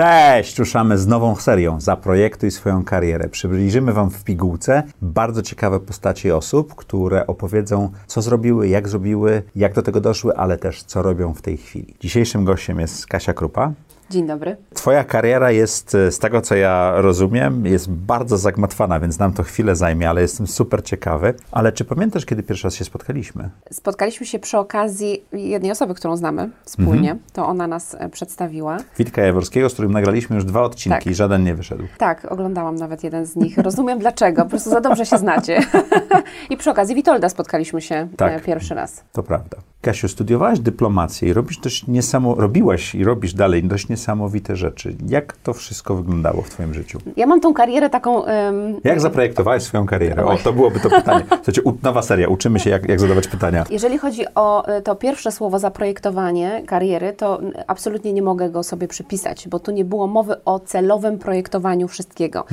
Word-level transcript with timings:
Cześć! 0.00 0.58
Ruszamy 0.58 0.98
z 0.98 1.06
nową 1.06 1.36
serią 1.36 1.80
Zaprojektuj 1.80 2.50
swoją 2.50 2.84
karierę. 2.84 3.28
Przybliżymy 3.28 3.92
Wam 3.92 4.10
w 4.10 4.24
pigułce 4.24 4.82
bardzo 5.02 5.42
ciekawe 5.42 5.80
postacie 5.80 6.36
osób, 6.36 6.74
które 6.74 7.26
opowiedzą, 7.26 7.90
co 8.06 8.22
zrobiły, 8.22 8.68
jak 8.68 8.88
zrobiły, 8.88 9.42
jak 9.56 9.74
do 9.74 9.82
tego 9.82 10.00
doszły, 10.00 10.36
ale 10.36 10.58
też 10.58 10.82
co 10.82 11.02
robią 11.02 11.34
w 11.34 11.42
tej 11.42 11.56
chwili. 11.56 11.94
Dzisiejszym 12.00 12.44
gościem 12.44 12.80
jest 12.80 13.06
Kasia 13.06 13.32
Krupa. 13.32 13.72
Dzień 14.10 14.26
dobry. 14.26 14.56
Twoja 14.74 15.04
kariera 15.04 15.50
jest, 15.50 15.94
e, 15.94 16.12
z 16.12 16.18
tego 16.18 16.40
co 16.40 16.54
ja 16.54 16.92
rozumiem, 16.96 17.66
jest 17.66 17.90
bardzo 17.90 18.38
zagmatwana, 18.38 19.00
więc 19.00 19.18
nam 19.18 19.32
to 19.32 19.42
chwilę 19.42 19.76
zajmie, 19.76 20.08
ale 20.10 20.22
jestem 20.22 20.46
super 20.46 20.84
ciekawy. 20.84 21.34
Ale 21.52 21.72
czy 21.72 21.84
pamiętasz, 21.84 22.26
kiedy 22.26 22.42
pierwszy 22.42 22.66
raz 22.66 22.74
się 22.74 22.84
spotkaliśmy? 22.84 23.50
Spotkaliśmy 23.72 24.26
się 24.26 24.38
przy 24.38 24.58
okazji 24.58 25.24
jednej 25.32 25.70
osoby, 25.70 25.94
którą 25.94 26.16
znamy 26.16 26.50
wspólnie. 26.64 27.16
To 27.32 27.46
ona 27.46 27.66
nas 27.66 27.96
e, 27.98 28.08
przedstawiła. 28.08 28.76
Witka 28.98 29.22
Jaworskiego, 29.22 29.68
z 29.70 29.72
którym 29.72 29.92
nagraliśmy 29.92 30.36
już 30.36 30.44
dwa 30.44 30.62
odcinki 30.62 30.98
Tak. 30.98 31.06
i 31.06 31.14
żaden 31.14 31.44
nie 31.44 31.54
wyszedł. 31.54 31.84
Tak, 31.98 32.26
oglądałam 32.32 32.74
nawet 32.76 33.04
jeden 33.04 33.26
z 33.26 33.36
nich. 33.36 33.58
Rozumiem 33.58 33.98
dlaczego, 34.04 34.42
po 34.42 34.50
prostu 34.50 34.70
za 34.70 34.80
dobrze 34.80 35.06
się 35.06 35.18
znacie. 35.18 35.60
I 36.50 36.56
przy 36.56 36.70
okazji 36.70 36.94
Witolda 36.94 37.28
spotkaliśmy 37.28 37.80
się 37.80 38.08
Tak. 38.16 38.32
e, 38.32 38.40
pierwszy 38.40 38.74
raz. 38.74 39.04
To 39.12 39.22
prawda. 39.22 39.56
Kasiu, 39.82 40.08
studiowałaś 40.08 40.60
dyplomację 40.60 41.28
i 41.28 41.32
robisz 41.32 41.58
dość 41.58 41.86
niesamo... 41.86 42.34
robiłaś 42.34 42.94
i 42.94 43.04
robisz 43.04 43.34
dalej 43.34 43.64
dość 43.64 43.88
niesamowite 43.88 44.56
rzeczy. 44.56 44.96
Jak 45.08 45.36
to 45.36 45.52
wszystko 45.52 45.94
wyglądało 45.94 46.42
w 46.42 46.50
Twoim 46.50 46.74
życiu? 46.74 46.98
Ja 47.16 47.26
mam 47.26 47.40
tą 47.40 47.54
karierę 47.54 47.90
taką... 47.90 48.24
em, 48.24 48.80
Jak 48.84 49.00
zaprojektowałaś 49.00 49.62
swoją 49.62 49.86
karierę? 49.86 50.24
O, 50.26 50.36
to 50.36 50.52
byłoby 50.52 50.80
to 50.80 50.90
pytanie. 50.90 51.24
Słuchajcie, 51.28 51.62
nowa 51.82 52.02
seria. 52.02 52.28
Uczymy 52.28 52.60
się, 52.60 52.70
jak, 52.70 52.88
jak 52.88 53.00
zadawać 53.00 53.28
pytania. 53.28 53.64
Jeżeli 53.70 53.98
chodzi 53.98 54.22
o 54.34 54.76
y, 54.78 54.82
to 54.82 54.94
pierwsze 54.94 55.32
słowo 55.32 55.58
zaprojektowanie 55.58 56.62
kariery, 56.66 57.12
to 57.12 57.40
absolutnie 57.66 58.12
nie 58.12 58.22
mogę 58.22 58.50
go 58.50 58.62
sobie 58.62 58.88
przypisać, 58.88 59.48
bo 59.48 59.58
tu 59.58 59.70
nie 59.70 59.84
było 59.84 60.06
mowy 60.06 60.44
o 60.44 60.58
celowym 60.60 61.18
projektowaniu 61.18 61.88
wszystkiego. 61.88 62.44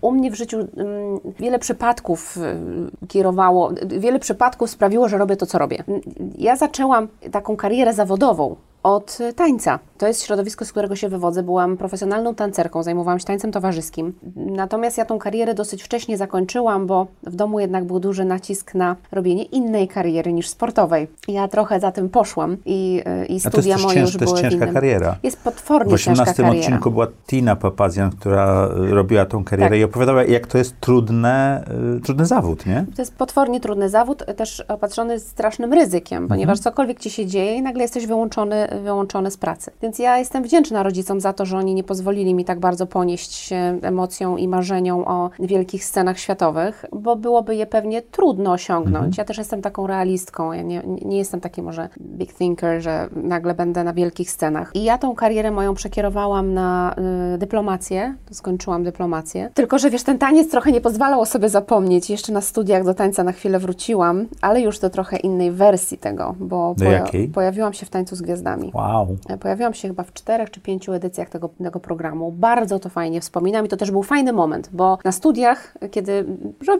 U 0.00 0.12
mnie 0.12 0.30
w 0.30 0.34
życiu 0.34 0.58
ym, 0.58 0.68
wiele 1.40 1.58
przypadków 1.58 2.36
y, 2.36 3.06
kierowało, 3.08 3.72
wiele 3.98 4.18
przypadków 4.18 4.70
sprawiło, 4.70 5.08
że 5.08 5.18
robię 5.18 5.36
to, 5.36 5.46
co 5.46 5.58
robię. 5.58 5.84
Ja 6.38 6.56
zaczęłam 6.56 6.73
taką 7.32 7.56
karierę 7.56 7.94
zawodową 7.94 8.56
od 8.82 9.18
tańca. 9.36 9.78
To 10.04 10.08
jest 10.08 10.22
środowisko, 10.22 10.64
z 10.64 10.72
którego 10.72 10.96
się 10.96 11.08
wywodzę. 11.08 11.42
Byłam 11.42 11.76
profesjonalną 11.76 12.34
tancerką, 12.34 12.82
zajmowałam 12.82 13.18
się 13.18 13.24
tańcem 13.24 13.52
towarzyskim. 13.52 14.12
Natomiast 14.36 14.98
ja 14.98 15.04
tą 15.04 15.18
karierę 15.18 15.54
dosyć 15.54 15.82
wcześnie 15.82 16.16
zakończyłam, 16.16 16.86
bo 16.86 17.06
w 17.22 17.36
domu 17.36 17.60
jednak 17.60 17.84
był 17.84 18.00
duży 18.00 18.24
nacisk 18.24 18.74
na 18.74 18.96
robienie 19.12 19.42
innej 19.42 19.88
kariery 19.88 20.32
niż 20.32 20.48
sportowej. 20.48 21.08
Ja 21.28 21.48
trochę 21.48 21.80
za 21.80 21.92
tym 21.92 22.08
poszłam 22.08 22.56
i, 22.64 23.02
y, 23.22 23.26
i 23.26 23.40
studia 23.40 23.78
moje 23.78 23.94
cięż, 23.94 24.14
już 24.14 24.16
to 24.16 24.24
jest 24.24 24.32
były 24.32 24.38
w 24.38 24.42
ciężka 24.42 24.64
innym. 24.64 24.74
kariera. 24.74 25.16
Jest 25.22 25.38
potwornie 25.42 25.96
W 25.96 26.00
ciężka 26.00 26.12
18 26.22 26.42
kariera. 26.42 26.58
odcinku 26.60 26.90
była 26.90 27.06
Tina 27.26 27.56
Papazian, 27.56 28.10
która 28.10 28.68
y, 28.90 28.94
robiła 28.94 29.24
tą 29.24 29.44
karierę 29.44 29.70
Tak. 29.70 29.78
i 29.78 29.84
opowiadała, 29.84 30.24
jak 30.24 30.46
to 30.46 30.58
jest 30.58 30.80
trudne, 30.80 31.64
y, 31.98 32.00
trudny 32.00 32.26
zawód, 32.26 32.66
nie? 32.66 32.84
To 32.96 33.02
jest 33.02 33.14
potwornie 33.14 33.60
trudny 33.60 33.88
zawód, 33.88 34.24
też 34.36 34.60
opatrzony 34.60 35.20
strasznym 35.20 35.72
ryzykiem, 35.72 36.28
ponieważ 36.28 36.58
cokolwiek 36.60 37.00
ci 37.00 37.10
się 37.10 37.26
dzieje 37.26 37.54
i 37.54 37.62
nagle 37.62 37.82
jesteś 37.82 38.06
wyłączony, 38.06 38.68
wyłączony 38.84 39.30
z 39.30 39.36
pracy. 39.36 39.70
Więc 39.82 39.93
ja 39.98 40.18
jestem 40.18 40.42
wdzięczna 40.42 40.82
rodzicom 40.82 41.20
za 41.20 41.32
to, 41.32 41.46
że 41.46 41.58
oni 41.58 41.74
nie 41.74 41.84
pozwolili 41.84 42.34
mi 42.34 42.44
tak 42.44 42.60
bardzo 42.60 42.86
ponieść 42.86 43.34
się 43.34 43.78
emocją 43.82 44.36
i 44.36 44.48
marzeniom 44.48 45.04
o 45.06 45.30
wielkich 45.38 45.84
scenach 45.84 46.18
światowych, 46.18 46.84
bo 46.92 47.16
byłoby 47.16 47.56
je 47.56 47.66
pewnie 47.66 48.02
trudno 48.02 48.52
osiągnąć. 48.52 49.18
Ja 49.18 49.24
też 49.24 49.38
jestem 49.38 49.62
taką 49.62 49.86
realistką, 49.86 50.52
ja 50.52 50.62
nie, 50.62 50.82
nie 51.04 51.18
jestem 51.18 51.40
taki 51.40 51.62
może 51.62 51.88
big 52.00 52.32
thinker, 52.32 52.82
że 52.82 53.08
nagle 53.16 53.54
będę 53.54 53.84
na 53.84 53.92
wielkich 53.92 54.30
scenach. 54.30 54.70
I 54.74 54.84
ja 54.84 54.98
tą 54.98 55.14
karierę 55.14 55.50
moją 55.50 55.74
przekierowałam 55.74 56.54
na 56.54 56.94
y, 57.34 57.38
dyplomację, 57.38 58.14
skończyłam 58.30 58.84
dyplomację. 58.84 59.50
Tylko, 59.54 59.78
że 59.78 59.90
wiesz, 59.90 60.02
ten 60.02 60.18
taniec 60.18 60.50
trochę 60.50 60.72
nie 60.72 60.80
pozwalał 60.80 61.20
o 61.20 61.26
sobie 61.26 61.48
zapomnieć. 61.48 62.10
Jeszcze 62.10 62.32
na 62.32 62.40
studiach 62.40 62.84
do 62.84 62.94
tańca 62.94 63.24
na 63.24 63.32
chwilę 63.32 63.58
wróciłam, 63.58 64.26
ale 64.40 64.60
już 64.60 64.78
do 64.78 64.90
trochę 64.90 65.16
innej 65.16 65.50
wersji 65.50 65.98
tego, 65.98 66.34
bo 66.40 66.74
jakiej? 66.78 67.28
pojawiłam 67.28 67.72
się 67.72 67.86
w 67.86 67.90
Tańcu 67.90 68.16
z 68.16 68.22
Gwiazdami. 68.22 68.70
Wow. 68.74 69.16
E, 69.28 69.38
Się 69.74 69.88
chyba 69.88 70.02
w 70.02 70.12
czterech 70.12 70.50
czy 70.50 70.60
pięciu 70.60 70.92
edycjach 70.92 71.28
tego, 71.28 71.50
tego 71.64 71.80
programu. 71.80 72.32
Bardzo 72.32 72.78
to 72.78 72.88
fajnie 72.88 73.20
wspominam 73.20 73.66
i 73.66 73.68
to 73.68 73.76
też 73.76 73.90
był 73.90 74.02
fajny 74.02 74.32
moment, 74.32 74.68
bo 74.72 74.98
na 75.04 75.12
studiach, 75.12 75.74
kiedy 75.90 76.24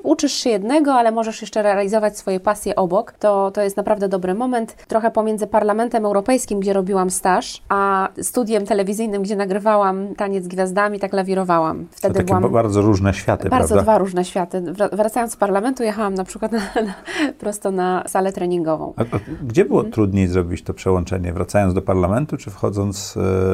uczysz 0.03 0.33
się 0.33 0.51
jednego, 0.51 0.95
ale 0.95 1.13
możesz 1.13 1.41
jeszcze 1.41 1.63
realizować 1.63 2.19
swoje 2.19 2.41
pasje 2.41 2.77
obok, 2.77 3.13
to, 3.13 3.51
to 3.51 3.63
jest 3.63 3.77
naprawdę 3.77 4.09
dobry 4.09 4.35
moment. 4.35 4.75
Trochę 4.89 5.11
pomiędzy 5.11 5.47
Parlamentem 5.47 6.07
Europejskim, 6.07 6.61
gdzie 6.61 6.73
robiłam 6.73 7.11
staż, 7.11 7.63
a 7.69 8.09
studiem 8.23 8.67
telewizyjnym, 8.67 9.23
gdzie 9.23 9.37
nagrywałam 9.37 10.15
Taniec 10.15 10.45
z 10.45 10.49
Gwiazdami, 10.49 10.99
tak 11.01 11.13
lawirowałam. 11.13 11.87
To 11.87 11.97
Wtedy 11.97 12.15
takie 12.15 12.27
byłam... 12.27 12.43
ba- 12.43 12.49
bardzo 12.49 12.83
różne 12.83 13.15
światy, 13.15 13.49
Bardzo 13.49 13.69
prawda? 13.69 13.83
dwa 13.83 13.99
różne 13.99 14.25
światy. 14.25 14.61
Wra- 14.63 14.97
Wracając 14.97 15.33
z 15.33 15.37
parlamentu, 15.37 15.83
jechałam 15.83 16.15
na 16.15 16.25
przykład 16.25 16.53
na, 16.53 16.59
na, 16.59 16.95
prosto 17.39 17.71
na 17.71 18.05
salę 18.07 18.33
treningową. 18.33 18.93
A, 18.97 19.01
a 19.03 19.05
gdzie 19.43 19.63
Mhm. 19.63 19.69
było 19.69 19.85
trudniej 19.85 20.29
zrobić 20.29 20.63
to 20.63 20.75
przełączenie? 20.75 21.33
Wracając 21.33 21.75
do 21.75 21.83
parlamentu, 21.83 22.37
czy 22.37 22.51
wchodząc 22.51 22.84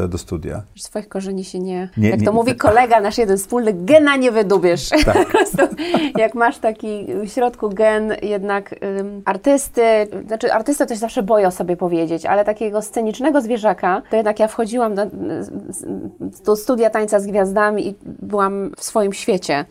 e, 0.04 0.08
do 0.08 0.18
studia? 0.18 0.62
Swoich 0.78 1.08
korzeni 1.08 1.44
się 1.44 1.58
nie, 1.58 1.88
Nie- 1.96 2.10
jak 2.10 2.20
nie- 2.20 2.26
to 2.26 2.32
mówi 2.32 2.56
kolega 2.56 3.00
nasz 3.00 3.18
jeden 3.18 3.38
wspólny, 3.38 3.72
gena 3.74 4.16
nie 4.16 4.32
wydubiesz. 4.32 4.88
Po 5.04 5.24
prostu, 5.24 5.58
jak 6.16 6.34
masz 6.34 6.58
taki 6.58 7.06
w 7.26 7.28
środku 7.28 7.68
gen 7.70 8.12
jednak 8.22 8.74
ym, 9.00 9.22
artysty, 9.24 9.82
znaczy 10.26 10.52
artystę 10.52 10.86
to 10.86 10.94
się 10.94 11.00
zawsze 11.00 11.22
boję 11.22 11.46
o 11.48 11.50
sobie 11.50 11.76
powiedzieć, 11.76 12.26
ale 12.26 12.44
takiego 12.44 12.82
scenicznego 12.82 13.40
zwierzaka, 13.40 14.02
to 14.10 14.16
jednak 14.16 14.38
ja 14.40 14.48
wchodziłam 14.48 14.94
do, 14.94 15.02
do 16.44 16.56
studia 16.56 16.90
tańca 16.90 17.20
z 17.20 17.26
gwiazdami 17.26 17.88
i 17.88 17.94
byłam 18.22 18.70
w 18.76 18.84
swoim 18.84 19.12
świecie. 19.12 19.64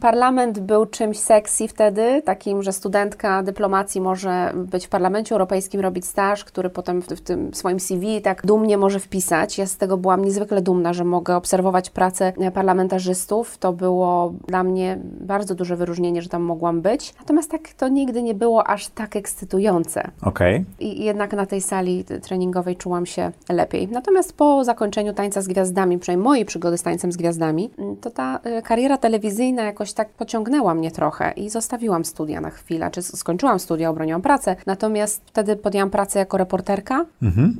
Parlament 0.00 0.58
był 0.58 0.86
czymś 0.86 1.18
sexy 1.18 1.68
wtedy, 1.68 2.22
takim, 2.24 2.62
że 2.62 2.72
studentka 2.72 3.42
dyplomacji 3.42 4.00
może 4.00 4.52
być 4.54 4.86
w 4.86 4.88
Parlamencie 4.88 5.34
Europejskim, 5.34 5.80
robić 5.80 6.06
staż, 6.06 6.44
który 6.44 6.70
potem 6.70 7.02
w, 7.02 7.06
w 7.06 7.20
tym 7.20 7.54
swoim 7.54 7.80
CV 7.80 8.22
tak 8.22 8.46
dumnie 8.46 8.78
może 8.78 8.93
wpisać. 9.00 9.58
Ja 9.58 9.66
z 9.66 9.76
tego 9.76 9.96
byłam 9.96 10.24
niezwykle 10.24 10.62
dumna, 10.62 10.92
że 10.92 11.04
mogę 11.04 11.36
obserwować 11.36 11.90
pracę 11.90 12.32
e, 12.38 12.50
parlamentarzystów. 12.50 13.58
To 13.58 13.72
było 13.72 14.34
dla 14.48 14.62
mnie 14.62 14.98
bardzo 15.20 15.54
duże 15.54 15.76
wyróżnienie, 15.76 16.22
że 16.22 16.28
tam 16.28 16.42
mogłam 16.42 16.80
być. 16.80 17.14
Natomiast 17.20 17.50
tak 17.50 17.68
to 17.68 17.88
nigdy 17.88 18.22
nie 18.22 18.34
było 18.34 18.66
aż 18.66 18.88
tak 18.88 19.16
ekscytujące. 19.16 20.10
Okej. 20.22 20.64
I 20.80 21.04
jednak 21.04 21.32
na 21.32 21.46
tej 21.46 21.60
sali 21.60 22.04
t- 22.04 22.20
treningowej 22.20 22.76
czułam 22.76 23.06
się 23.06 23.32
lepiej. 23.48 23.88
Natomiast 23.88 24.32
po 24.32 24.64
zakończeniu 24.64 25.12
tańca 25.12 25.42
z 25.42 25.48
gwiazdami, 25.48 25.98
przynajmniej 25.98 26.24
mojej 26.24 26.44
przygody 26.44 26.78
z 26.78 26.82
tańcem 26.82 27.12
z 27.12 27.16
gwiazdami, 27.16 27.70
to 28.00 28.10
ta 28.10 28.40
y, 28.58 28.62
kariera 28.62 28.98
telewizyjna 28.98 29.62
jakoś 29.62 29.92
tak 29.92 30.08
pociągnęła 30.08 30.74
mnie 30.74 30.90
trochę 30.90 31.32
i 31.32 31.50
zostawiłam 31.50 32.04
studia 32.04 32.40
na 32.40 32.50
chwilę, 32.50 32.90
czy 32.90 33.02
skończyłam 33.02 33.58
studia, 33.58 33.90
obroniłam 33.90 34.22
pracę. 34.22 34.56
Natomiast 34.66 35.22
wtedy 35.26 35.56
podjęłam 35.56 35.90
pracę 35.90 36.18
jako 36.18 36.36
reporterka 36.38 37.04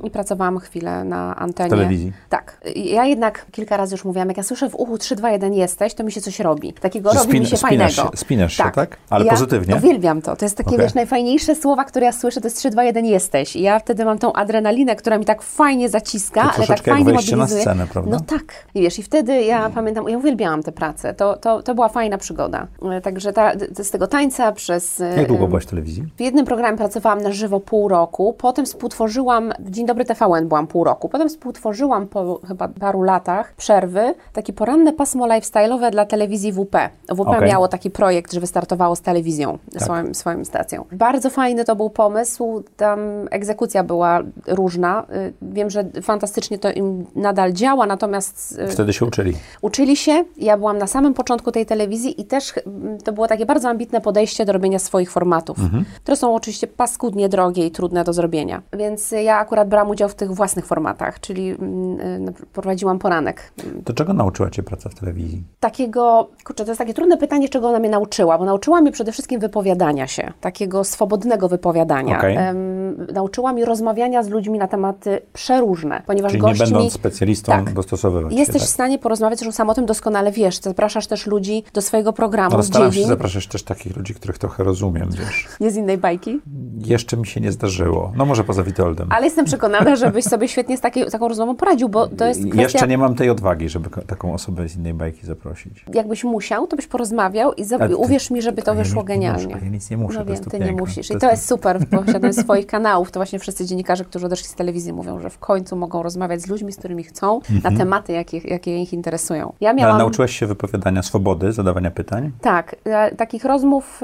i 0.03 0.11
pracowałam 0.11 0.59
chwilę 0.59 1.03
na 1.03 1.24
antenie. 1.35 1.67
W 1.69 1.71
telewizji. 1.71 2.13
Tak. 2.29 2.57
Ja 2.75 3.05
jednak 3.05 3.45
kilka 3.51 3.77
razy 3.77 3.93
już 3.95 4.05
mówiłam, 4.05 4.27
jak 4.27 4.37
ja 4.37 4.43
słyszę 4.43 4.69
w 4.69 4.75
uchu 4.75 4.97
3, 4.97 5.15
2, 5.15 5.31
1 5.31 5.53
jesteś, 5.53 5.93
to 5.93 6.03
mi 6.03 6.11
się 6.11 6.21
coś 6.21 6.39
robi. 6.39 6.73
Takiego 6.73 7.13
Że 7.13 7.19
robi 7.19 7.31
spin- 7.31 7.39
mi 7.39 7.45
się 7.45 7.57
spinasz 7.57 7.95
fajnego. 7.95 8.11
się- 8.11 8.17
spinasz 8.17 8.53
się, 8.57 8.63
tak? 8.75 8.97
Ale 9.09 9.25
ja 9.25 9.31
pozytywnie? 9.31 9.75
Uwielbiam 9.75 10.21
to. 10.21 10.35
To 10.35 10.45
jest 10.45 10.57
takie, 10.57 10.69
Okej. 10.69 10.79
wiesz, 10.81 10.93
najfajniejsze 10.93 11.55
słowa, 11.55 11.83
które 11.85 12.05
ja 12.05 12.11
słyszę, 12.11 12.41
to 12.41 12.47
jest 12.47 12.57
3, 12.57 12.69
2, 12.69 12.83
1 12.83 13.05
jesteś. 13.05 13.55
I 13.55 13.61
ja 13.61 13.79
wtedy 13.79 14.05
mam 14.05 14.17
tą 14.17 14.33
adrenalinę, 14.33 14.95
która 14.95 15.17
mi 15.17 15.25
tak 15.25 15.41
fajnie 15.41 15.89
zaciska, 15.89 16.41
To 16.43 16.51
ale 16.57 16.67
tak 16.67 16.81
fajnie 16.83 17.05
wejście 17.13 17.31
na 17.31 17.37
mobilizuje. 17.37 17.61
scenę, 17.61 17.87
prawda? 17.87 18.11
No 18.11 18.19
tak. 18.19 18.43
I 18.75 18.81
wiesz, 18.81 18.99
i 18.99 19.03
wtedy 19.03 19.43
ja 19.43 19.69
pamiętam, 19.69 20.09
ja 20.09 20.17
uwielbiałam 20.17 20.63
tę 20.63 20.71
pracę. 20.71 21.13
To, 21.13 21.37
to, 21.37 21.63
to 21.63 21.75
była 21.75 21.89
fajna 21.89 22.17
przygoda. 22.17 22.67
E, 22.91 23.01
Także 23.01 23.33
ta, 23.33 23.51
z 23.83 23.91
tego 23.91 24.07
tańca 24.07 24.51
przez... 24.51 25.01
e, 25.01 25.13
Jak 25.17 25.27
długo 25.27 25.47
byłaś 25.47 25.63
w 25.63 25.67
telewizji? 25.67 26.03
w 26.17 26.21
jednym 26.21 26.45
programie 26.45 26.77
pracowałam 26.77 27.21
na 27.21 27.31
żywo 27.31 27.59
pół 27.59 27.87
roku, 27.87 28.35
potem 28.37 28.65
współtworzyłam, 28.65 29.53
w 29.59 29.71
Dzień 29.71 29.85
Dobry 29.85 30.05
TVN 30.05 30.47
byłam 30.47 30.67
pół 30.67 30.83
roku, 30.83 31.09
potem 31.15 31.29
współtworzyłam 31.29 32.07
po 32.07 32.39
chyba 32.47 32.67
paru 32.67 33.01
latach 33.01 33.53
przerwy 33.53 34.13
takie 34.33 34.53
poranne 34.53 34.93
pasmo 34.93 35.27
lifestyle'owe 35.27 35.91
dla 35.91 36.05
telewizji 36.05 36.51
WP. 36.51 36.89
WP 37.09 37.19
Okej. 37.19 37.49
miało 37.49 37.67
taki 37.67 37.91
projekt, 37.91 38.33
że 38.33 38.39
wystartowało 38.39 38.95
z 38.95 39.01
telewizją, 39.01 39.57
swoim, 39.77 40.15
swoim 40.15 40.45
stacją. 40.45 40.85
Bardzo 40.91 41.29
fajny 41.29 41.65
to 41.65 41.75
był 41.75 41.89
pomysł, 41.89 42.63
tam 42.77 42.99
egzekucja 43.31 43.83
była 43.83 44.21
różna. 44.47 45.05
Y, 45.15 45.33
Wiem, 45.41 45.69
że 45.69 45.85
fantastycznie 46.01 46.57
to 46.57 46.71
im 46.71 47.05
nadal 47.15 47.53
działa, 47.53 47.85
natomiast 47.85 48.59
y, 48.59 48.67
Wtedy 48.67 48.93
się 48.93 49.05
uczyli. 49.05 49.33
Uczyli 49.61 49.95
się, 49.95 50.23
ja 50.37 50.57
byłam 50.57 50.77
na 50.77 50.87
samym 50.87 51.13
początku 51.13 51.51
tej 51.51 51.65
telewizji 51.65 52.21
i 52.21 52.25
też 52.25 52.53
mm, 52.65 52.97
to 52.97 53.13
było 53.13 53.27
takie 53.27 53.45
bardzo 53.45 53.69
ambitne 53.69 54.01
podejście 54.01 54.45
do 54.45 54.53
robienia 54.53 54.79
swoich 54.79 55.11
formatów, 55.11 55.57
które 56.03 56.17
są 56.17 56.35
oczywiście 56.35 56.67
paskudnie 56.67 57.29
drogie 57.29 57.65
i 57.65 57.71
trudne 57.71 58.03
do 58.03 58.13
zrobienia. 58.13 58.61
Więc 58.73 59.11
ja 59.11 59.37
akurat 59.37 59.69
brałam 59.69 59.89
udział 59.89 60.09
w 60.09 60.15
tych 60.15 60.31
własnych 60.31 60.65
formatach, 60.65 61.04
czyli 61.19 61.49
mm, 61.49 62.27
y, 62.27 62.33
prowadziłam 62.53 62.99
poranek. 62.99 63.53
To 63.85 63.93
czego 63.93 64.13
nauczyła 64.13 64.49
Cię 64.49 64.63
praca 64.63 64.89
w 64.89 64.95
telewizji? 64.95 65.43
Takiego, 65.59 66.29
kurczę, 66.43 66.65
to 66.65 66.71
jest 66.71 66.79
takie 66.79 66.93
trudne 66.93 67.17
pytanie, 67.17 67.49
czego 67.49 67.69
ona 67.69 67.79
mnie 67.79 67.89
nauczyła, 67.89 68.37
bo 68.37 68.45
nauczyła 68.45 68.81
mnie 68.81 68.91
przede 68.91 69.11
wszystkim 69.11 69.39
wypowiadania 69.39 70.07
się, 70.07 70.33
takiego 70.41 70.83
swobodnego 70.83 71.49
wypowiadania. 71.49 72.17
Okej. 72.17 72.35
Em, 72.35 73.07
nauczyła 73.13 73.53
mnie 73.53 73.65
rozmawiania 73.65 74.23
z 74.23 74.29
ludźmi 74.29 74.59
na 74.59 74.67
tematy 74.67 75.19
przeróżne, 75.33 76.01
ponieważ 76.05 76.31
Czyli 76.31 76.41
gośćmi... 76.41 76.65
nie 76.65 76.71
będąc 76.71 76.93
specjalistą, 76.93 77.51
Tak. 77.51 77.73
dostosowywać 77.73 78.33
się, 78.33 78.39
Jesteś 78.39 78.61
tak? 78.61 78.69
w 78.69 78.71
stanie 78.71 78.99
porozmawiać, 78.99 79.39
zresztą 79.39 79.51
sam 79.51 79.69
o 79.69 79.73
tym 79.73 79.85
doskonale 79.85 80.31
wiesz. 80.31 80.59
Zapraszasz 80.59 81.07
też 81.07 81.27
ludzi 81.27 81.63
do 81.73 81.81
swojego 81.81 82.13
programu 82.13 82.61
z 82.61 82.67
staram 82.67 82.93
się 82.93 83.03
zapraszać 83.05 83.47
też 83.47 83.63
takich 83.63 83.97
ludzi, 83.97 84.13
których 84.13 84.37
trochę 84.37 84.63
rozumiem, 84.63 85.09
wiesz. 85.11 85.47
Nie 85.59 85.71
z 85.71 85.75
innej 85.75 85.97
bajki. 85.97 86.41
Jeszcze 86.85 87.17
mi 87.17 87.27
się 87.27 87.41
nie 87.41 87.51
zdarzyło. 87.51 88.11
No 88.15 88.25
może 88.25 88.43
poza 88.43 88.63
Witoldem. 88.63 89.07
Ale 89.11 89.25
jestem 89.25 89.45
przekonana, 89.45 89.95
żebyś 90.05 90.25
sobie 90.25 90.47
świetnie 90.47 90.77
z 90.77 90.81
takiej, 90.95 91.11
taką 91.11 91.27
rozmową 91.27 91.55
poradził, 91.55 91.89
bo 91.89 92.07
to 92.07 92.25
jest 92.25 92.41
kwestia... 92.41 92.61
Jeszcze 92.61 92.87
nie 92.87 92.97
mam 92.97 93.15
tej 93.15 93.29
odwagi, 93.29 93.69
żeby 93.69 93.89
taką 94.07 94.33
osobę 94.33 94.69
z 94.69 94.75
innej 94.75 94.93
bajki 94.93 95.25
zaprosić. 95.25 95.85
Jakbyś 95.93 96.23
musiał, 96.23 96.67
to 96.67 96.75
byś 96.75 96.87
porozmawiał 96.87 97.53
i, 97.53 97.63
za... 97.63 97.75
Ale 97.77 97.89
ty- 97.89 97.95
uwierz 97.95 98.31
mi, 98.31 98.41
żeby 98.41 98.61
to 98.61 98.71
ja 98.71 98.77
nie- 98.77 98.83
wyszło 98.83 99.01
nie 99.01 99.07
genialnie. 99.07 99.45
muszę, 99.55 99.65
ja 99.65 99.71
nic 99.71 99.89
nie 99.89 99.97
muszę, 99.97 100.19
No 100.19 100.25
wiem, 100.25 100.35
ty 100.37 100.59
nie 100.59 100.65
piękne. 100.65 100.81
musisz. 100.81 101.07
To 101.07 101.13
I 101.13 101.17
to 101.17 101.25
to- 101.27 101.31
jest 101.31 101.47
super 101.47 101.79
w 101.79 101.89
posiadaniu 102.05 102.33
swoich 102.33 102.67
kanałów. 102.67 103.11
To 103.11 103.19
właśnie 103.19 103.39
wszyscy 103.39 103.65
dziennikarze, 103.65 104.05
którzy 104.05 104.25
odeszli 104.25 104.47
z 104.47 104.55
telewizji, 104.55 104.93
mówią, 104.93 105.19
że 105.19 105.29
w 105.29 105.39
końcu 105.39 105.75
mogą 105.75 106.03
rozmawiać 106.03 106.41
z 106.41 106.47
ludźmi, 106.47 106.71
z 106.71 106.77
którymi 106.77 107.03
chcą, 107.03 107.39
na 107.63 107.77
tematy, 107.77 108.13
jakie, 108.13 108.37
jakie 108.37 108.81
ich 108.81 108.93
interesują. 108.93 109.53
Ja 109.61 109.69
Mhm. 109.69 109.79
Ale 109.79 109.87
miałam... 109.87 109.97
nauczyłeś 109.97 110.39
się 110.39 110.47
wypowiadania 110.47 111.01
swobody, 111.03 111.51
zadawania 111.51 111.91
pytań? 111.91 112.31
Tak, 112.41 112.75
takich 113.17 113.45
rozmów 113.45 114.01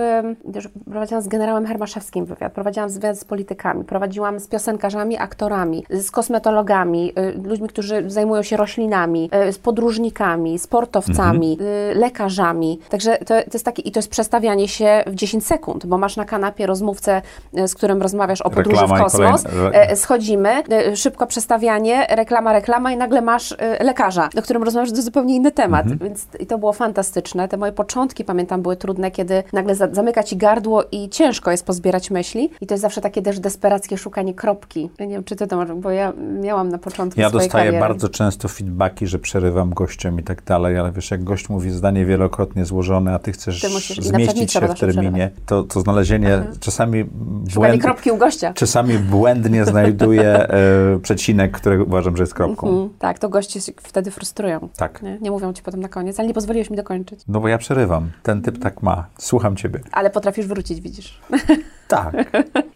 też 0.54 0.70
prowadziłam 0.92 1.22
z 1.24 1.28
generałem 1.28 1.66
Hermaszewskim 1.66 2.26
wywiad, 2.26 2.54
prowadziłam 2.54 2.90
wywiad 2.90 3.20
z 3.20 3.26
politykami, 3.26 3.84
prowadziłam 3.84 4.40
z 4.40 4.48
piosenkarzami, 4.48 5.18
aktorami, 5.18 5.84
z 5.90 6.12
kosmetologami, 6.12 6.42
y, 6.86 7.42
ludźmi, 7.44 7.68
którzy 7.70 8.04
zajmują 8.10 8.44
się 8.44 8.58
roślinami, 8.58 9.30
y, 9.50 9.54
z 9.54 9.58
podróżnikami, 9.58 10.60
sportowcami, 10.60 11.58
y, 11.92 11.96
lekarzami. 11.96 12.80
Także 12.90 13.18
to, 13.18 13.26
to 13.26 13.34
jest 13.54 13.66
takie, 13.66 13.82
i 13.82 13.92
to 13.92 14.00
jest 14.00 14.10
przestawianie 14.10 14.68
się 14.68 15.04
w 15.08 15.16
10 15.16 15.46
sekund, 15.46 15.86
bo 15.86 15.98
masz 15.98 16.18
na 16.18 16.26
kanapie 16.26 16.66
rozmówcę, 16.66 17.22
z 17.68 17.76
którym 17.76 18.02
rozmawiasz 18.02 18.42
o 18.42 18.50
podróży 18.50 18.82
Reklama 18.82 18.96
w 19.00 19.04
kosmos, 19.04 19.44
kolejne- 19.44 19.72
e, 19.72 19.96
schodzimy, 19.96 20.64
szybko 20.96 21.28
przestawianie, 21.28 22.08
reklama, 22.10 22.54
reklama 22.54 22.92
i 22.92 22.98
nagle 22.98 23.22
masz 23.22 23.56
lekarza, 23.80 24.30
do 24.36 24.42
którym 24.42 24.64
rozmawiasz 24.64 24.92
to 24.92 25.02
zupełnie 25.02 25.36
inny 25.36 25.52
temat, 25.52 25.82
Mhm. 25.86 26.00
więc 26.00 26.26
i 26.40 26.46
to 26.46 26.58
było 26.58 26.74
fantastyczne. 26.74 27.48
Te 27.48 27.58
moje 27.58 27.72
początki, 27.72 28.26
pamiętam, 28.26 28.62
były 28.62 28.76
trudne, 28.76 29.12
kiedy 29.12 29.44
nagle 29.54 29.76
za, 29.76 29.88
zamyka 29.92 30.24
ci 30.24 30.38
gardło 30.38 30.84
i 30.92 31.10
ciężko 31.10 31.52
jest 31.52 31.66
pozbierać 31.66 32.12
myśli 32.12 32.50
i 32.62 32.68
to 32.68 32.74
jest 32.74 32.82
zawsze 32.82 33.02
takie 33.02 33.22
też 33.22 33.40
desperackie 33.40 33.98
szukanie 33.98 34.34
kropki. 34.34 34.90
Ja 35.00 35.06
nie 35.06 35.14
wiem, 35.14 35.24
czy 35.24 35.36
ty 35.36 35.48
to 35.48 35.58
masz, 35.58 35.72
bo 35.74 35.92
ja 35.92 36.14
miałam 36.42 36.61
na 36.70 36.78
początku 36.78 37.22
Ja 37.22 37.30
dostaję 37.30 37.52
kariery. 37.66 37.80
bardzo 37.80 38.10
często 38.10 38.48
feedbacki, 38.48 39.08
że 39.08 39.20
przerywam 39.20 39.74
gościom 39.74 40.20
i 40.20 40.24
tak 40.24 40.44
dalej, 40.44 40.78
ale 40.78 40.92
wiesz, 40.92 41.12
jak 41.12 41.24
gość 41.24 41.50
mówi 41.50 41.72
zdanie 41.72 42.06
wielokrotnie 42.06 42.66
złożone, 42.66 43.14
a 43.14 43.20
ty 43.20 43.32
chcesz 43.32 43.62
Ty 43.62 43.70
musisz- 43.70 44.02
zmieścić 44.04 44.54
się 44.54 44.60
w 44.68 44.80
terminie, 44.80 45.32
to, 45.46 45.64
to 45.64 45.82
znalezienie 45.82 46.44
czasami 46.60 47.04
Szukanie 47.50 47.54
błęd, 47.54 47.82
kropki 47.84 48.12
u 48.12 48.18
gościa. 48.18 48.54
czasami 48.54 49.00
błędnie 49.00 49.66
znajduję 49.72 50.24
e, 50.50 51.00
przecinek, 51.02 51.52
który 51.52 51.84
uważam, 51.84 52.18
że 52.18 52.24
jest 52.24 52.34
kropką. 52.34 52.70
Mm, 52.70 52.90
tak, 53.00 53.20
to 53.20 53.30
goście 53.30 53.62
się 53.62 53.72
wtedy 53.82 54.12
frustrują. 54.12 54.70
Tak. 54.78 55.02
Nie? 55.02 55.18
nie 55.22 55.32
mówią 55.32 55.54
ci 55.54 55.64
potem 55.64 55.80
na 55.82 55.90
koniec, 55.90 56.20
ale 56.20 56.28
nie 56.28 56.34
pozwoliłeś 56.34 56.70
mi 56.70 56.78
dokończyć. 56.78 57.20
No 57.28 57.40
bo 57.40 57.48
ja 57.48 57.58
przerywam. 57.58 58.12
Ten 58.24 58.42
typ 58.42 58.60
tak 58.60 58.84
ma. 58.84 59.06
Słucham 59.18 59.56
ciebie. 59.56 59.80
Ale 59.92 60.10
potrafisz 60.10 60.48
wrócić, 60.48 60.82
widzisz. 60.82 61.20
Tak. 61.92 62.16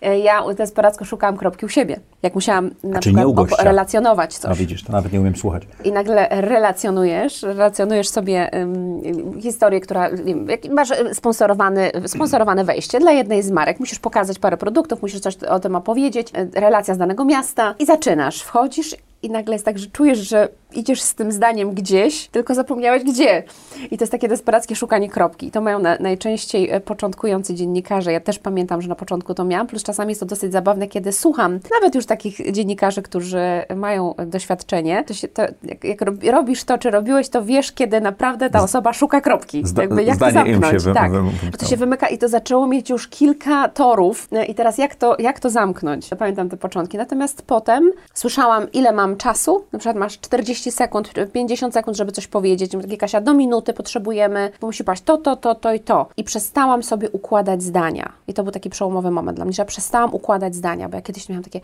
E, 0.01 0.19
Ja 0.19 0.53
desperacko 0.53 1.05
szukałam 1.05 1.37
kropki 1.37 1.65
u 1.65 1.69
siebie. 1.69 1.99
Jak 2.23 2.35
musiałam 2.35 2.71
na 2.83 2.99
Czy 2.99 3.13
przykład 3.13 3.61
relacjonować 3.63 4.37
coś. 4.37 4.49
No 4.49 4.55
widzisz, 4.55 4.83
to 4.83 4.91
nawet 4.91 5.13
nie 5.13 5.19
umiem 5.21 5.35
słuchać. 5.35 5.63
I 5.83 5.91
nagle 5.91 6.27
relacjonujesz, 6.31 7.43
relacjonujesz 7.43 8.09
sobie 8.09 8.53
ym, 8.55 9.41
historię, 9.41 9.79
która, 9.79 10.09
wiem, 10.09 10.47
masz 10.71 10.91
y, 10.91 11.13
sponsorowany, 11.13 11.91
sponsorowane 12.05 12.63
wejście 12.63 12.99
dla 12.99 13.11
jednej 13.11 13.43
z 13.43 13.51
marek, 13.51 13.79
musisz 13.79 13.99
pokazać 13.99 14.39
parę 14.39 14.57
produktów, 14.57 15.01
musisz 15.01 15.19
coś 15.19 15.35
o 15.37 15.59
tym 15.59 15.75
opowiedzieć, 15.75 16.31
y, 16.55 16.59
relacja 16.59 16.93
z 16.93 16.97
danego 16.97 17.25
miasta 17.25 17.75
i 17.79 17.85
zaczynasz, 17.85 18.41
wchodzisz 18.41 18.95
i 19.23 19.29
nagle 19.29 19.55
jest 19.55 19.65
tak, 19.65 19.79
że 19.79 19.87
czujesz, 19.87 20.19
że 20.19 20.47
idziesz 20.73 21.01
z 21.01 21.15
tym 21.15 21.31
zdaniem 21.31 21.71
gdzieś, 21.73 22.27
tylko 22.27 22.55
zapomniałeś 22.55 23.03
gdzie. 23.03 23.43
I 23.91 23.97
to 23.97 24.03
jest 24.03 24.11
takie 24.11 24.27
desperackie 24.27 24.75
szukanie 24.75 25.09
kropki. 25.09 25.47
I 25.47 25.51
to 25.51 25.61
mają 25.61 25.79
na, 25.79 25.97
najczęściej 25.99 26.69
e, 26.69 26.79
początkujący 26.79 27.53
dziennikarze. 27.53 28.11
Ja 28.11 28.19
też 28.19 28.39
pamiętam, 28.39 28.81
że 28.81 28.89
na 28.89 28.95
początku 28.95 29.33
to 29.33 29.43
miałam, 29.43 29.67
plus 29.67 29.83
czasami 29.83 30.09
jest 30.11 30.19
to 30.19 30.25
dosyć 30.25 30.51
zabawne, 30.51 30.87
kiedy 30.87 31.11
słucham 31.11 31.59
nawet 31.71 31.95
już 31.95 32.05
takich 32.05 32.51
dziennikarzy, 32.51 33.01
którzy 33.01 33.39
mają 33.75 34.13
doświadczenie, 34.27 35.03
to 35.07 35.13
się, 35.13 35.27
to, 35.27 35.41
jak, 35.63 35.83
jak 35.83 36.01
rob- 36.01 36.31
robisz 36.31 36.63
to, 36.63 36.77
czy 36.77 36.91
robiłeś 36.91 37.29
to, 37.29 37.45
wiesz, 37.45 37.71
kiedy 37.71 38.01
naprawdę 38.01 38.49
ta 38.49 38.63
osoba 38.63 38.93
szuka 38.93 39.21
kropki. 39.21 39.61
Zda- 39.65 39.81
Jakby 39.81 40.03
jak 40.03 40.19
to 40.19 40.31
zamknąć. 40.31 40.83
się 40.83 40.93
tak. 40.93 41.11
to 41.59 41.65
się 41.65 41.77
wymyka 41.77 42.07
i 42.07 42.17
to 42.17 42.27
zaczęło 42.27 42.67
mieć 42.67 42.89
już 42.89 43.07
kilka 43.07 43.67
torów 43.69 44.27
E, 44.31 44.45
i 44.45 44.55
teraz 44.55 44.77
jak 44.77 44.95
to, 44.95 45.15
jak 45.19 45.39
to 45.39 45.49
zamknąć? 45.49 46.09
Pamiętam 46.19 46.49
te 46.49 46.57
początki. 46.57 46.97
Natomiast 46.97 47.41
potem 47.41 47.91
słyszałam, 48.13 48.71
ile 48.71 48.91
mam 48.91 49.04
czasu. 49.17 49.65
Na 49.71 49.79
przykład 49.79 49.97
masz 49.97 50.19
40 50.19 50.71
sekund, 50.71 51.13
50 51.33 51.73
sekund, 51.73 51.97
żeby 51.97 52.11
coś 52.11 52.27
powiedzieć. 52.27 52.71
Takie, 52.81 52.97
Kasia, 52.97 53.21
do 53.21 53.33
minuty 53.33 53.73
potrzebujemy, 53.73 54.51
bo 54.61 54.67
musi 54.67 54.83
paść 54.83 55.03
to, 55.03 55.17
to, 55.17 55.35
to, 55.35 55.55
to 55.55 55.73
i 55.73 55.79
to. 55.79 56.07
I 56.17 56.23
przestałam 56.23 56.83
sobie 56.83 57.09
układać 57.09 57.63
zdania. 57.63 58.11
I 58.27 58.33
to 58.33 58.43
był 58.43 58.51
taki 58.51 58.69
przełomowy 58.69 59.11
moment 59.11 59.37
dla 59.37 59.45
mnie, 59.45 59.53
że 59.53 59.61
ja 59.61 59.65
przestałam 59.65 60.13
układać 60.13 60.55
zdania, 60.55 60.89
bo 60.89 60.95
ja 60.95 61.01
kiedyś 61.01 61.29
miałam 61.29 61.43
takie 61.43 61.61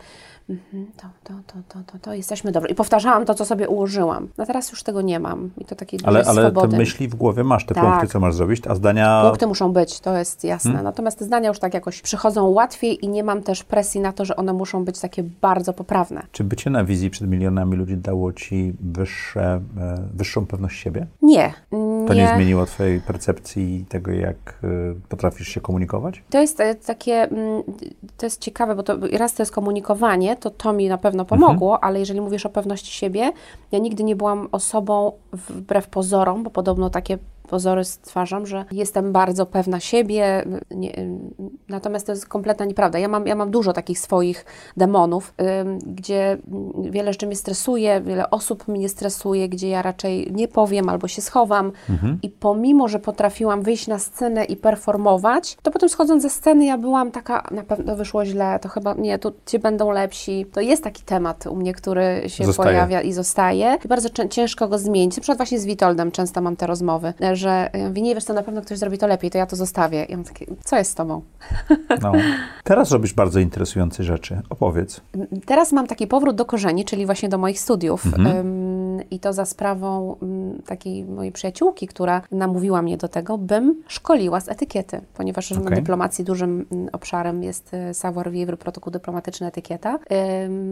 mhm, 0.50 0.86
to, 0.96 1.06
to, 1.24 1.34
to, 1.46 1.58
to, 1.68 1.92
to, 1.92 1.98
to, 1.98 2.14
jesteśmy 2.14 2.52
dobrzy. 2.52 2.68
I 2.68 2.74
powtarzałam 2.74 3.24
to, 3.24 3.34
co 3.34 3.44
sobie 3.44 3.68
ułożyłam. 3.68 4.28
No 4.38 4.46
teraz 4.46 4.70
już 4.70 4.82
tego 4.82 5.02
nie 5.02 5.20
mam. 5.20 5.50
I 5.58 5.64
to 5.64 5.74
takiej 5.74 6.00
Ale, 6.04 6.24
ale 6.26 6.52
te 6.52 6.68
myśli 6.68 7.08
w 7.08 7.14
głowie 7.14 7.44
masz, 7.44 7.66
te 7.66 7.74
Tak. 7.74 7.84
punkty, 7.84 8.06
co 8.06 8.20
masz 8.20 8.34
zrobić, 8.34 8.66
a 8.66 8.74
zdania... 8.74 9.22
Punkty 9.24 9.46
muszą 9.46 9.72
być, 9.72 10.00
to 10.00 10.16
jest 10.16 10.44
jasne. 10.44 10.70
Hmm? 10.70 10.84
Natomiast 10.84 11.18
te 11.18 11.24
zdania 11.24 11.48
już 11.48 11.58
tak 11.58 11.74
jakoś 11.74 12.02
przychodzą 12.02 12.48
łatwiej 12.48 13.04
i 13.04 13.08
nie 13.08 13.24
mam 13.24 13.42
też 13.42 13.64
presji 13.64 14.00
na 14.00 14.12
to, 14.12 14.24
że 14.24 14.36
one 14.36 14.52
muszą 14.52 14.84
być 14.84 15.00
takie 15.00 15.22
bardzo 15.22 15.72
poprawne. 15.72 16.22
Czy 16.32 16.44
bycie 16.44 16.70
na 16.70 16.84
wizji 16.84 17.10
przed 17.10 17.28
milionami 17.32 17.76
ludzi 17.76 17.96
dało 17.96 18.32
ci 18.32 18.72
wyższe, 18.80 19.60
e, 19.80 20.08
wyższą 20.14 20.46
pewność 20.46 20.80
siebie? 20.80 21.06
Nie. 21.22 21.52
To 22.06 22.14
nie, 22.14 22.32
zmieniło 22.34 22.66
twojej 22.66 23.00
percepcji 23.00 23.86
tego, 23.88 24.10
jak 24.10 24.58
e, 24.64 24.68
potrafisz 25.08 25.48
się 25.48 25.60
komunikować? 25.60 26.22
To 26.30 26.40
jest 26.40 26.60
e, 26.60 26.74
takie, 26.74 27.14
mm, 27.14 27.62
to 28.16 28.26
jest 28.26 28.40
ciekawe, 28.40 28.74
bo 28.74 28.82
to, 28.82 28.96
raz 29.12 29.34
to 29.34 29.42
jest 29.42 29.52
komunikowanie, 29.52 30.36
to 30.36 30.50
to 30.50 30.72
mi 30.72 30.88
na 30.88 30.98
pewno 30.98 31.24
pomogło, 31.24 31.84
ale 31.84 31.98
jeżeli 31.98 32.20
mówisz 32.20 32.46
o 32.46 32.50
pewności 32.50 32.92
siebie, 32.92 33.32
ja 33.72 33.78
nigdy 33.78 34.04
nie 34.04 34.16
byłam 34.16 34.48
osobą 34.52 35.12
wbrew 35.32 35.88
pozorom, 35.88 36.42
bo 36.42 36.50
podobno 36.50 36.90
takie 36.90 37.18
pozory 37.52 37.84
stwarzam, 37.84 38.46
że 38.46 38.64
jestem 38.72 39.12
bardzo 39.12 39.46
pewna 39.46 39.80
siebie, 39.80 40.44
nie, 40.70 40.92
natomiast 41.68 42.06
to 42.06 42.12
jest 42.12 42.26
kompletna 42.26 42.64
nieprawda. 42.64 42.98
Ja 42.98 43.08
mam, 43.08 43.26
ja 43.26 43.34
mam 43.34 43.50
dużo 43.50 43.72
takich 43.72 43.98
swoich 43.98 44.44
demonów, 44.76 45.34
ym, 45.60 45.78
gdzie 45.78 46.38
wiele 46.90 47.12
rzeczy 47.12 47.26
mnie 47.26 47.36
stresuje, 47.36 48.00
wiele 48.00 48.30
osób 48.30 48.68
mnie 48.68 48.88
stresuje, 48.88 49.48
gdzie 49.48 49.68
ja 49.68 49.82
raczej 49.82 50.32
nie 50.32 50.48
powiem 50.48 50.88
albo 50.88 51.08
się 51.08 51.22
schowam 51.22 51.72
i 52.22 52.28
pomimo, 52.30 52.88
że 52.88 52.98
potrafiłam 52.98 53.62
wyjść 53.62 53.86
na 53.86 53.98
scenę 53.98 54.44
i 54.44 54.56
performować, 54.56 55.56
to 55.62 55.70
potem 55.70 55.88
schodząc 55.88 56.22
ze 56.22 56.30
sceny 56.30 56.64
ja 56.64 56.78
byłam 56.78 57.10
taka, 57.10 57.48
na 57.50 57.62
pewno 57.62 57.96
wyszło 57.96 58.24
źle, 58.24 58.58
to 58.62 58.68
chyba 58.68 58.94
nie, 58.94 59.18
tu 59.18 59.32
ci 59.46 59.58
będą 59.58 59.90
lepsi. 59.90 60.46
To 60.52 60.60
jest 60.60 60.84
taki 60.84 61.02
temat 61.02 61.46
u 61.46 61.56
mnie, 61.56 61.72
który 61.74 62.22
się 62.26 62.44
Zostaje. 62.44 62.70
pojawia 62.70 63.00
i 63.00 63.12
zostaje. 63.12 63.78
I 63.84 63.88
bardzo 63.88 64.08
ciężko 64.30 64.68
go 64.68 64.78
zmienić. 64.78 65.16
Na 65.16 65.20
przykład 65.20 65.38
właśnie 65.38 65.58
z 65.58 65.66
Witoldem 65.66 66.12
często 66.12 66.40
mam 66.40 66.56
te 66.56 66.66
rozmowy, 66.66 67.14
że 67.42 67.70
ja 67.74 67.88
mówię, 67.88 68.02
nie 68.02 68.14
wiesz 68.14 68.24
co, 68.24 68.32
na 68.32 68.42
pewno 68.42 68.62
ktoś 68.62 68.78
zrobi 68.78 68.98
to 68.98 69.06
lepiej, 69.06 69.30
to 69.30 69.38
ja 69.38 69.46
to 69.46 69.56
zostawię. 69.56 70.06
Ja 70.08 70.16
mam 70.16 70.24
takie, 70.24 70.46
co 70.64 70.76
jest 70.76 70.90
z 70.90 70.94
tobą? 70.94 71.22
No. 72.02 72.12
Teraz 72.64 72.90
robisz 72.90 73.14
bardzo 73.14 73.40
interesujące 73.40 74.04
rzeczy. 74.04 74.40
Opowiedz. 74.50 75.00
Teraz 75.46 75.72
mam 75.72 75.86
taki 75.86 76.06
powrót 76.06 76.36
do 76.36 76.44
korzeni, 76.44 76.84
czyli 76.84 77.06
właśnie 77.06 77.28
do 77.28 77.38
moich 77.38 77.60
studiów. 77.60 78.06
Mhm. 78.06 78.71
I 79.10 79.20
to 79.20 79.32
za 79.32 79.44
sprawą 79.44 80.16
ym, 80.22 80.62
takiej 80.66 81.04
mojej 81.04 81.32
przyjaciółki, 81.32 81.86
która 81.86 82.22
namówiła 82.30 82.82
mnie 82.82 82.96
do 82.96 83.08
tego, 83.08 83.38
bym 83.38 83.82
szkoliła 83.88 84.40
z 84.40 84.48
etykiety, 84.48 85.00
ponieważ 85.14 85.52
w 85.54 85.58
Okej. 85.58 85.76
dyplomacji 85.76 86.24
dużym 86.24 86.66
ym, 86.72 86.88
obszarem 86.92 87.42
jest 87.42 87.74
y, 87.74 87.94
savoir-vivre, 87.94 88.56
protokół 88.56 88.90
dyplomatyczny, 88.90 89.46
etykieta. 89.46 89.98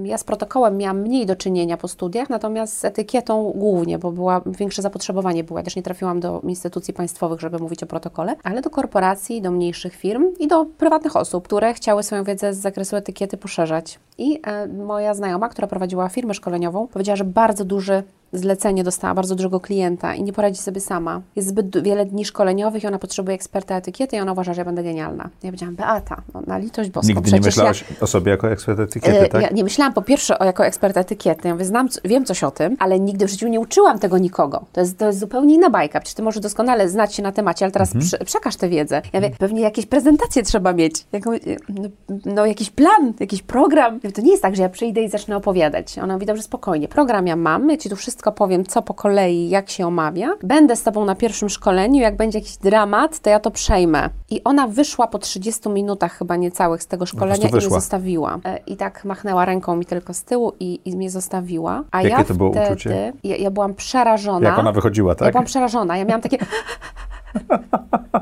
Ja 0.04 0.18
z 0.18 0.24
protokołem 0.24 0.76
miałam 0.76 1.00
mniej 1.00 1.26
do 1.26 1.36
czynienia 1.36 1.76
po 1.76 1.88
studiach, 1.88 2.30
natomiast 2.30 2.78
z 2.78 2.84
etykietą 2.84 3.52
głównie, 3.56 3.98
bo 3.98 4.12
była 4.12 4.40
większe 4.46 4.82
zapotrzebowanie 4.82 5.44
było. 5.44 5.58
Ja 5.58 5.64
też 5.64 5.76
nie 5.76 5.82
trafiłam 5.82 6.20
do 6.20 6.40
instytucji 6.44 6.94
państwowych, 6.94 7.40
żeby 7.40 7.58
mówić 7.58 7.82
o 7.82 7.86
protokole, 7.86 8.36
ale 8.42 8.62
do 8.62 8.70
korporacji, 8.70 9.42
do 9.42 9.50
mniejszych 9.50 9.94
firm 9.94 10.24
i 10.38 10.48
do 10.48 10.64
prywatnych 10.64 11.16
osób, 11.16 11.44
które 11.44 11.74
chciały 11.74 12.02
swoją 12.02 12.24
wiedzę 12.24 12.54
z 12.54 12.58
zakresu 12.58 12.96
etykiety 12.96 13.36
poszerzać. 13.36 13.98
I 14.18 14.40
e, 14.46 14.66
moja 14.66 15.14
znajoma, 15.14 15.48
która 15.48 15.68
prowadziła 15.68 16.08
firmę 16.08 16.34
szkoleniową, 16.34 16.88
powiedziała, 16.88 17.16
że 17.16 17.24
bardzo 17.24 17.64
duży 17.64 18.02
zlecenie 18.32 18.84
dostała 18.84 19.14
bardzo 19.14 19.34
dużego 19.34 19.60
klienta 19.60 20.14
i 20.14 20.22
nie 20.22 20.32
poradzi 20.32 20.62
sobie 20.62 20.80
sama. 20.80 21.20
Jest 21.36 21.48
zbyt 21.48 21.82
wiele 21.82 22.06
dni 22.06 22.24
szkoleniowych 22.24 22.84
i 22.84 22.86
ona 22.86 22.98
potrzebuje 22.98 23.34
eksperta 23.34 23.76
etykiety 23.76 24.16
i 24.16 24.20
ona 24.20 24.32
uważa, 24.32 24.54
że 24.54 24.60
ja 24.60 24.64
będę 24.64 24.82
genialna. 24.82 25.24
Ja 25.24 25.50
powiedziałam, 25.50 25.76
Beata, 25.76 26.22
no, 26.34 26.42
na 26.46 26.58
litość 26.58 26.90
boską. 26.90 27.08
Nigdy 27.08 27.32
nie 27.32 27.40
myślałaś 27.40 27.84
o 28.00 28.06
sobie 28.06 28.30
jako 28.30 28.50
ekspert 28.50 28.78
ja, 28.78 28.84
etykiety, 28.84 29.18
e, 29.18 29.28
tak? 29.28 29.42
ja 29.42 29.48
nie 29.50 29.64
myślałam 29.64 29.92
po 29.94 30.02
pierwsze 30.02 30.38
o, 30.38 30.44
jako 30.44 30.66
ekspert 30.66 30.96
etykiety. 30.96 31.48
Ja 31.48 31.54
mówię, 31.54 31.64
znam, 31.64 31.88
wiem 32.04 32.24
coś 32.24 32.44
o 32.44 32.50
tym, 32.50 32.76
ale 32.78 33.00
nigdy 33.00 33.26
w 33.26 33.30
życiu 33.30 33.48
nie 33.48 33.60
uczyłam 33.60 33.98
tego 33.98 34.18
nikogo. 34.18 34.64
To 34.72 34.80
jest, 34.80 34.98
to 34.98 35.06
jest 35.06 35.18
zupełnie 35.18 35.54
inna 35.54 35.70
bajka. 35.70 36.00
Przecież 36.00 36.14
ty 36.14 36.22
możesz 36.22 36.42
doskonale 36.42 36.88
znać 36.88 37.14
się 37.14 37.22
na 37.22 37.32
temacie, 37.32 37.64
ale 37.64 37.72
teraz 37.72 37.94
prze, 37.98 38.18
przekaż 38.18 38.56
tę 38.56 38.68
wiedzę. 38.68 39.02
Ja 39.12 39.20
mówię, 39.20 39.34
pewnie 39.38 39.60
jakieś 39.60 39.86
prezentacje 39.86 40.42
trzeba 40.42 40.72
mieć. 40.72 41.06
Jaką, 41.12 41.30
no, 41.68 41.88
no, 42.24 42.46
jakiś 42.46 42.70
plan, 42.70 43.12
jakiś 43.20 43.42
program. 43.42 44.00
Ja 44.02 44.12
to 44.12 44.22
nie 44.22 44.30
jest 44.30 44.42
tak, 44.42 44.56
że 44.56 44.62
ja 44.62 44.68
przyjdę 44.68 45.02
i 45.02 45.08
zacznę 45.08 45.36
opowiadać. 45.36 45.98
Ona 45.98 46.14
mówi, 46.14 46.26
dobrze, 46.26 46.42
spokojnie. 46.42 46.88
Program 46.88 47.26
ja 47.26 47.36
mam, 47.36 47.70
ja 47.70 47.76
ci 47.76 47.90
tu 47.90 47.96
wszystko 48.20 48.32
powiem, 48.32 48.64
co 48.64 48.82
po 48.82 48.94
kolei, 48.94 49.48
jak 49.48 49.70
się 49.70 49.86
omawia. 49.86 50.28
Będę 50.42 50.76
z 50.76 50.82
tobą 50.82 51.04
na 51.04 51.14
pierwszym 51.14 51.48
szkoleniu, 51.48 52.00
jak 52.00 52.16
będzie 52.16 52.38
jakiś 52.38 52.56
dramat, 52.56 53.20
to 53.20 53.30
ja 53.30 53.40
to 53.40 53.50
przejmę. 53.50 54.10
I 54.30 54.44
ona 54.44 54.66
wyszła 54.66 55.06
po 55.06 55.18
30 55.18 55.68
minutach 55.68 56.12
chyba 56.18 56.36
niecałych 56.36 56.82
z 56.82 56.86
tego 56.86 57.06
szkolenia 57.06 57.48
i 57.48 57.52
mnie 57.52 57.60
zostawiła. 57.60 58.38
E, 58.44 58.58
I 58.66 58.76
tak 58.76 59.04
machnęła 59.04 59.44
ręką 59.44 59.76
mi 59.76 59.86
tylko 59.86 60.14
z 60.14 60.22
tyłu 60.22 60.52
i, 60.60 60.80
i 60.84 60.96
mnie 60.96 61.10
zostawiła. 61.10 61.82
A 61.90 62.02
Jakie 62.02 62.16
ja 62.16 62.24
to 62.24 62.34
było 62.34 62.50
wtedy, 62.50 62.66
uczucie? 62.66 63.12
Ja, 63.24 63.36
ja 63.36 63.50
byłam 63.50 63.74
przerażona. 63.74 64.48
Jak 64.48 64.58
ona 64.58 64.72
wychodziła, 64.72 65.10
Ja 65.12 65.14
tak? 65.14 65.32
byłam 65.32 65.44
przerażona. 65.44 65.96
Ja 65.96 66.04
miałam 66.04 66.20
takie... 66.22 66.38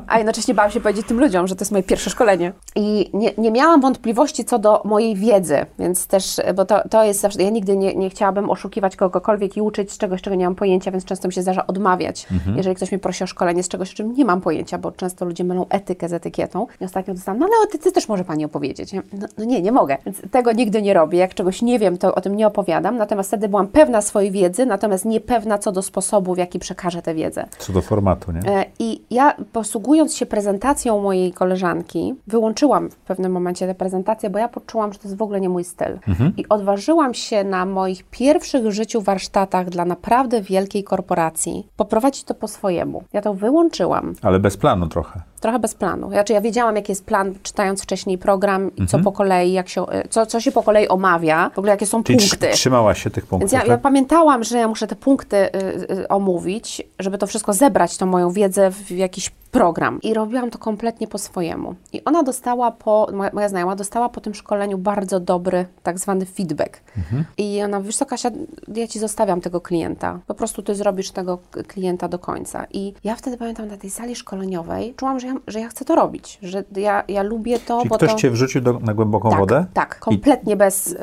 A 0.07 0.17
jednocześnie 0.17 0.53
bałam 0.53 0.71
się 0.71 0.79
powiedzieć 0.79 1.07
tym 1.07 1.19
ludziom, 1.19 1.47
że 1.47 1.55
to 1.55 1.61
jest 1.61 1.71
moje 1.71 1.83
pierwsze 1.83 2.09
szkolenie. 2.09 2.53
I 2.75 3.09
nie, 3.13 3.31
nie 3.37 3.51
miałam 3.51 3.81
wątpliwości 3.81 4.45
co 4.45 4.59
do 4.59 4.81
mojej 4.85 5.15
wiedzy, 5.15 5.65
więc 5.79 6.07
też, 6.07 6.41
bo 6.55 6.65
to, 6.65 6.89
to 6.89 7.03
jest 7.03 7.19
zawsze, 7.19 7.43
ja 7.43 7.49
nigdy 7.49 7.77
nie, 7.77 7.95
nie 7.95 8.09
chciałabym 8.09 8.49
oszukiwać 8.49 8.95
kogokolwiek 8.95 9.57
i 9.57 9.61
uczyć 9.61 9.91
z 9.91 9.97
czegoś, 9.97 10.21
czego 10.21 10.35
nie 10.35 10.45
mam 10.45 10.55
pojęcia, 10.55 10.91
więc 10.91 11.05
często 11.05 11.27
mi 11.27 11.33
się 11.33 11.41
zdarza 11.41 11.67
odmawiać, 11.67 12.27
jeżeli 12.55 12.75
ktoś 12.75 12.91
mnie 12.91 12.99
prosi 12.99 13.23
o 13.23 13.27
szkolenie 13.27 13.63
z 13.63 13.67
czegoś, 13.67 13.91
o 13.91 13.95
czym 13.95 14.13
nie 14.13 14.25
mam 14.25 14.41
pojęcia, 14.41 14.77
bo 14.77 14.91
często 14.91 15.25
ludzie 15.25 15.43
mylą 15.43 15.65
etykę 15.69 16.09
z 16.09 16.13
etykietą. 16.13 16.67
I 16.81 16.85
ostatnio 16.85 17.13
dostałam, 17.13 17.39
no 17.39 17.45
ale 17.45 17.55
o 17.55 17.63
etyce 17.63 17.91
też 17.91 18.07
może 18.07 18.23
Pani 18.23 18.45
opowiedzieć. 18.45 18.93
No, 18.93 19.01
no 19.37 19.45
nie, 19.45 19.61
nie 19.61 19.71
mogę. 19.71 19.97
Więc 20.05 20.17
tego 20.31 20.51
nigdy 20.51 20.81
nie 20.81 20.93
robię. 20.93 21.19
Jak 21.19 21.33
czegoś 21.33 21.61
nie 21.61 21.79
wiem, 21.79 21.97
to 21.97 22.15
o 22.15 22.21
tym 22.21 22.35
nie 22.35 22.47
opowiadam. 22.47 22.97
Natomiast 22.97 23.29
wtedy 23.29 23.49
byłam 23.49 23.67
pewna 23.67 24.01
swojej 24.01 24.31
wiedzy, 24.31 24.65
natomiast 24.65 25.05
niepewna 25.05 25.57
co 25.57 25.71
do 25.71 25.81
sposobu, 25.81 26.35
w 26.35 26.37
jaki 26.37 26.59
przekażę 26.59 27.01
tę 27.01 27.13
wiedzę. 27.13 27.45
Co 27.59 27.73
do 27.73 27.81
formatu, 27.81 28.31
nie? 28.31 28.39
E, 28.39 28.65
I 29.09 29.15
ja 29.15 29.33
posługując 29.51 30.15
się 30.15 30.25
prezentacją 30.25 31.01
mojej 31.01 31.33
koleżanki, 31.33 32.15
wyłączyłam 32.27 32.89
w 32.89 32.95
pewnym 32.95 33.31
momencie 33.31 33.67
tę 33.67 33.75
prezentację, 33.75 34.29
bo 34.29 34.39
ja 34.39 34.47
poczułam, 34.47 34.93
że 34.93 34.99
to 34.99 35.07
jest 35.07 35.17
w 35.17 35.21
ogóle 35.21 35.41
nie 35.41 35.49
mój 35.49 35.63
styl. 35.63 35.99
I 36.37 36.47
odważyłam 36.49 37.13
się 37.13 37.43
na 37.43 37.65
moich 37.65 38.03
pierwszych 38.03 38.63
w 38.63 38.71
życiu 38.71 39.01
warsztatach 39.01 39.69
dla 39.69 39.85
naprawdę 39.85 40.41
wielkiej 40.41 40.83
korporacji 40.83 41.67
poprowadzić 41.77 42.23
to 42.23 42.33
po 42.33 42.47
swojemu. 42.47 43.03
Ja 43.13 43.21
to 43.21 43.33
wyłączyłam. 43.33 44.13
Ale 44.21 44.39
bez 44.39 44.57
planu 44.57 44.87
trochę. 44.87 45.21
Trochę 45.39 45.59
bez 45.59 45.75
planu. 45.75 46.09
Znaczy 46.09 46.33
ja 46.33 46.41
wiedziałam, 46.41 46.75
jaki 46.75 46.91
jest 46.91 47.05
plan, 47.05 47.33
czytając 47.43 47.83
wcześniej 47.83 48.17
program 48.17 48.75
i 48.75 48.87
co 48.87 48.99
po 48.99 49.11
kolei, 49.11 49.53
jak 49.53 49.69
się, 49.69 49.87
e, 49.87 50.07
co, 50.07 50.25
co 50.25 50.39
się 50.41 50.51
po 50.51 50.63
kolei 50.63 50.87
omawia, 50.87 51.49
w 51.53 51.59
ogóle 51.59 51.71
jakie 51.71 51.85
są 51.85 52.03
Czyli 52.03 52.19
punkty. 52.19 52.37
tr- 52.47 52.53
trzymałaś 52.53 53.03
się 53.03 53.09
tych 53.09 53.25
punktów, 53.25 53.39
Więc 53.39 53.51
ja, 53.51 53.59
ja 53.69 53.73
tak? 53.75 53.81
pamiętałam, 53.81 54.43
że 54.43 54.57
ja 54.57 54.67
muszę 54.67 54.87
te 54.87 54.95
punkty 54.95 55.37
y, 55.37 55.49
y, 55.91 56.07
omówić, 56.07 56.81
żeby 56.99 57.17
to 57.17 57.27
wszystko 57.27 57.53
zebrać, 57.53 57.97
tą 57.97 58.05
moją 58.05 58.31
wiedzę 58.31 58.71
w 58.71 58.91
jakiś 58.91 59.31
program. 59.51 60.01
I 60.01 60.13
robiłam 60.13 60.49
to 60.49 60.57
kompletnie 60.57 61.07
po 61.07 61.17
swojemu. 61.17 61.75
I 61.93 62.03
ona 62.03 62.23
dostała 62.23 62.71
po, 62.71 63.07
moja, 63.13 63.29
moja 63.33 63.49
znajoma 63.49 63.75
dostała 63.75 64.09
po 64.09 64.21
tym 64.21 64.33
szkoleniu 64.33 64.77
bardzo 64.77 65.19
dobry 65.19 65.65
tak 65.83 65.99
zwany 65.99 66.25
feedback. 66.25 66.81
Mhm. 66.97 67.25
I 67.37 67.63
ona, 67.63 67.81
wiesz 67.81 67.97
co 67.97 68.05
Kasia, 68.05 68.31
ja 68.75 68.87
Ci 68.87 68.99
zostawiam 68.99 69.41
tego 69.41 69.61
klienta. 69.61 70.19
Po 70.27 70.33
prostu 70.33 70.61
Ty 70.61 70.75
zrobisz 70.75 71.11
tego 71.11 71.39
klienta 71.67 72.07
do 72.07 72.19
końca. 72.19 72.65
I 72.73 72.93
ja 73.03 73.15
wtedy 73.15 73.37
pamiętam 73.37 73.67
na 73.67 73.77
tej 73.77 73.89
sali 73.89 74.15
szkoleniowej, 74.15 74.93
czułam, 74.97 75.19
że 75.19 75.27
ja, 75.29 75.35
że 75.47 75.59
ja 75.59 75.69
chcę 75.69 75.85
to 75.85 75.95
robić, 75.95 76.39
że 76.41 76.63
ja, 76.75 77.03
ja 77.07 77.23
lubię 77.23 77.59
to, 77.59 77.77
Czyli 77.77 77.89
bo 77.89 77.95
ktoś 77.95 78.11
to... 78.11 78.17
cię 78.17 78.31
wrzucił 78.31 78.61
do, 78.61 78.79
na 78.79 78.93
głęboką 78.93 79.29
tak, 79.29 79.39
wodę? 79.39 79.65
tak, 79.73 79.99
kompletnie 79.99 80.55
bez... 80.55 80.87
y, 80.87 80.97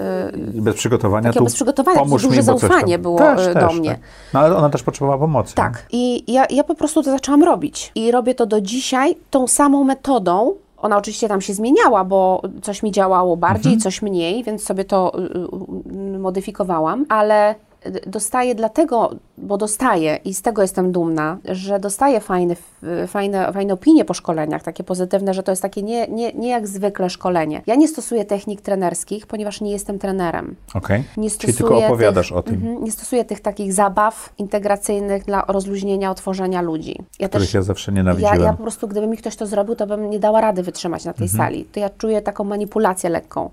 I 0.55 0.61
bez 0.61 0.77
przygotowania? 0.77 1.23
Takiego 1.23 1.39
tu 1.39 1.45
bez 1.45 1.55
przygotowania, 1.55 1.99
pomóż 1.99 2.23
duże 2.23 2.37
mi, 2.37 2.43
zaufanie 2.43 2.99
było, 2.99 3.19
też, 3.19 3.47
y, 3.47 3.55
też, 3.55 3.65
do 3.65 3.73
mnie. 3.73 3.91
Tak. 3.91 4.01
No 4.35 4.41
ale 4.41 4.57
ona 4.57 4.71
też 4.71 4.83
potrzebowała 4.83 5.19
pomocy. 5.19 5.55
Tak. 5.55 5.87
I 5.93 6.33
ja, 6.33 6.47
ja 6.51 6.65
po 6.65 6.75
prostu 6.75 7.03
to 7.03 7.11
zaczęłam 7.11 7.45
robić. 7.45 7.93
I 7.95 8.11
robię 8.11 8.35
to 8.35 8.47
do 8.47 8.61
dzisiaj 8.61 9.17
tą 9.31 9.47
samą 9.47 9.85
metodą. 9.85 10.55
Ona 10.79 10.97
oczywiście 10.97 11.29
tam 11.29 11.41
się 11.41 11.55
zmieniała, 11.55 12.05
bo 12.05 12.43
coś 12.63 12.83
mi 12.83 12.93
działało 12.93 13.37
bardziej, 13.37 13.79
coś 13.79 14.03
mniej, 14.03 14.45
więc 14.45 14.65
sobie 14.65 14.85
to 14.85 15.19
y, 15.19 16.15
y, 16.15 16.19
modyfikowałam, 16.19 17.07
ale 17.09 17.55
dostaję 18.07 18.55
dlatego, 18.55 19.11
bo 19.39 19.57
dostaję 19.57 20.19
i 20.25 20.35
z 20.35 20.43
tego 20.43 20.63
jestem 20.63 20.93
dumna, 20.93 21.39
że 21.45 21.81
dostaję 21.81 22.21
fajne, 22.21 22.57
fajne, 23.07 23.53
fajne 23.53 23.75
opinie 23.75 24.05
po 24.05 24.15
szkoleniach, 24.15 24.63
takie 24.63 24.85
pozytywne, 24.85 25.35
że 25.35 25.43
to 25.43 25.53
jest 25.53 25.63
takie 25.63 25.83
nie, 25.83 26.09
nie, 26.09 26.33
nie 26.33 26.49
jak 26.49 26.69
zwykle 26.69 27.11
szkolenie. 27.11 27.63
Ja 27.67 27.75
nie 27.75 27.89
stosuję 27.89 28.25
technik 28.25 28.61
trenerskich, 28.61 29.27
ponieważ 29.27 29.61
nie 29.61 29.71
jestem 29.71 29.99
trenerem. 29.99 30.57
Okej. 30.75 31.05
Nie 31.17 31.31
Czyli 31.31 31.53
stosuję 31.53 31.55
tylko 31.57 31.87
opowiadasz 31.87 32.29
tych, 32.29 32.37
o 32.37 32.43
tym, 32.43 32.55
Mhm, 32.55 32.85
nie 32.85 32.93
stosuję 32.93 33.25
tych 33.25 33.41
takich 33.41 33.73
zabaw 33.73 34.33
integracyjnych 34.39 35.25
dla 35.25 35.45
rozluźnienia, 35.49 36.11
otworzenia 36.11 36.63
ludzi. 36.63 36.99
Ja 37.19 37.29
których 37.29 37.55
ja 37.55 37.63
zawsze 37.63 37.93
ja, 37.93 37.97
nienawidziłem. 37.97 38.43
ja 38.43 38.53
po 38.53 38.63
prostu, 38.63 38.89
gdyby 38.89 39.07
mi 39.07 39.17
ktoś 39.17 39.37
to 39.37 39.47
zrobił, 39.47 39.75
to 39.75 39.87
bym 39.87 40.11
nie 40.11 40.19
dała 40.19 40.41
rady 40.41 40.63
wytrzymać 40.63 41.05
na 41.05 41.13
tej 41.13 41.29
sali. 41.29 41.65
To 41.65 41.81
ja 41.81 41.91
czuję 41.91 42.23
taką 42.23 42.45
manipulację 42.45 43.11
lekką. 43.11 43.51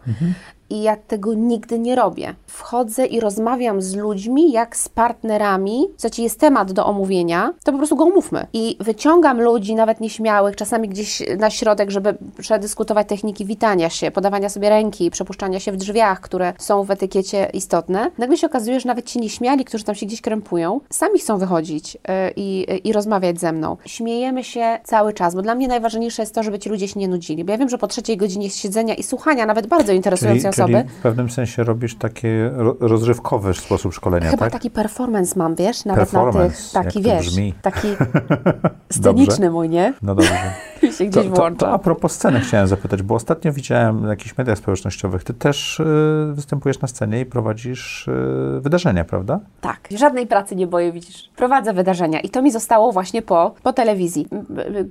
I 0.74 0.82
ja 0.82 0.96
tego 0.96 1.34
nigdy 1.34 1.80
nie 1.80 1.96
robię. 1.96 2.36
Wchodzę 2.48 3.06
i 3.06 3.20
rozmawiam 3.20 3.82
z 3.82 3.96
ludźmi, 3.96 4.52
jak 4.52 4.78
z 4.78 4.90
partnerami. 4.90 5.88
Słuchajcie, 5.98 6.24
jest 6.24 6.40
temat 6.40 6.72
do 6.72 6.86
omówienia, 6.86 7.54
to 7.64 7.72
po 7.72 7.78
prostu 7.78 7.96
go 7.96 8.04
omówmy. 8.04 8.48
I 8.54 8.78
wyciągam 8.80 9.42
ludzi, 9.42 9.76
nawet 9.76 10.02
nieśmiałych, 10.02 10.56
czasami 10.56 10.90
gdzieś 10.90 11.24
na 11.38 11.50
środek, 11.50 11.92
żeby 11.92 12.18
przedyskutować 12.40 13.08
techniki 13.08 13.46
witania 13.46 13.90
się, 13.90 14.12
podawania 14.12 14.50
sobie 14.50 14.70
ręki, 14.70 15.12
przepuszczania 15.12 15.60
się 15.60 15.72
w 15.72 15.78
drzwiach, 15.78 16.22
które 16.22 16.54
są 16.58 16.84
w 16.84 16.92
etykiecie 16.92 17.50
istotne. 17.54 18.12
Nagle 18.18 18.38
się 18.38 18.48
okazuje, 18.48 18.80
że 18.80 18.88
nawet 18.88 19.06
ci 19.06 19.20
nieśmiali, 19.20 19.66
którzy 19.66 19.84
tam 19.84 19.96
się 19.96 20.06
gdzieś 20.06 20.22
krępują, 20.22 20.80
sami 20.90 21.20
chcą 21.20 21.38
wychodzić 21.38 21.96
y, 21.96 22.00
i, 22.36 22.66
i 22.84 22.94
rozmawiać 22.94 23.40
ze 23.40 23.52
mną. 23.52 23.78
Śmiejemy 23.86 24.44
się 24.44 24.80
cały 24.84 25.14
czas, 25.14 25.36
bo 25.36 25.42
dla 25.42 25.56
mnie 25.56 25.68
najważniejsze 25.68 26.22
jest 26.22 26.36
to, 26.36 26.44
żeby 26.44 26.60
ci 26.60 26.70
ludzie 26.70 26.88
się 26.88 27.00
nie 27.00 27.08
nudzili. 27.08 27.44
Bo 27.44 27.52
ja 27.52 27.58
wiem, 27.58 27.70
że 27.70 27.78
po 27.78 27.88
trzeciej 27.88 28.18
godzinie 28.18 28.50
siedzenia 28.50 28.94
i 28.94 29.04
słuchania 29.04 29.46
nawet 29.46 29.68
bardzo 29.68 29.86
Czyli, 29.86 29.98
interesującej 29.98 30.63
osoby, 30.64 30.84
czyli 30.84 31.00
w 31.00 31.02
pewnym 31.02 31.30
sensie 31.30 31.64
robisz 31.64 31.96
takie 31.96 32.52
ro- 32.56 32.76
rozrywkowy 32.80 33.54
sposób 33.54 33.94
szkolenia, 33.94 34.30
Chyba 34.30 34.40
tak? 34.46 34.54
taki 34.54 34.70
performance 34.70 35.40
mam, 35.40 35.56
wiesz, 35.56 35.86
nawet 35.86 36.14
na 36.14 36.32
tych, 36.32 36.72
taki 36.74 37.04
to 37.04 37.10
wiesz, 37.10 37.26
brzmi. 37.28 37.54
taki 37.62 37.88
sceniczny 39.00 39.50
mój, 39.50 39.70
nie? 39.70 39.94
No 40.02 40.16
dobrze. 40.16 40.34
Się 40.84 40.90
To, 40.92 41.06
gdzieś 41.06 41.24
to, 41.28 41.36
włącza. 41.36 41.66
to 41.66 41.72
a 41.74 41.80
propos 41.80 42.12
sceny 42.12 42.40
chciałem 42.40 42.68
zapytać, 42.68 43.02
bo 43.02 43.16
ostatnio 43.16 43.54
widziałem 43.54 44.02
na 44.02 44.10
jakichś 44.10 44.38
mediach 44.38 44.58
społecznościowych, 44.58 45.24
ty 45.24 45.34
też 45.34 45.80
y, 45.80 45.86
występujesz 46.34 46.80
na 46.82 46.88
scenie 46.88 47.20
i 47.22 47.26
prowadzisz 47.26 48.08
y, 48.08 48.60
wydarzenia, 48.62 49.04
prawda? 49.06 49.40
Tak, 49.62 49.80
żadnej 49.98 50.28
pracy 50.28 50.56
nie 50.56 50.68
boję, 50.68 50.92
widzisz. 50.92 51.30
Prowadzę 51.36 51.74
wydarzenia 51.74 52.20
i 52.20 52.30
to 52.30 52.42
mi 52.42 52.52
zostało 52.52 52.92
właśnie 52.92 53.22
po, 53.22 53.54
po 53.64 53.74
telewizji. 53.74 54.28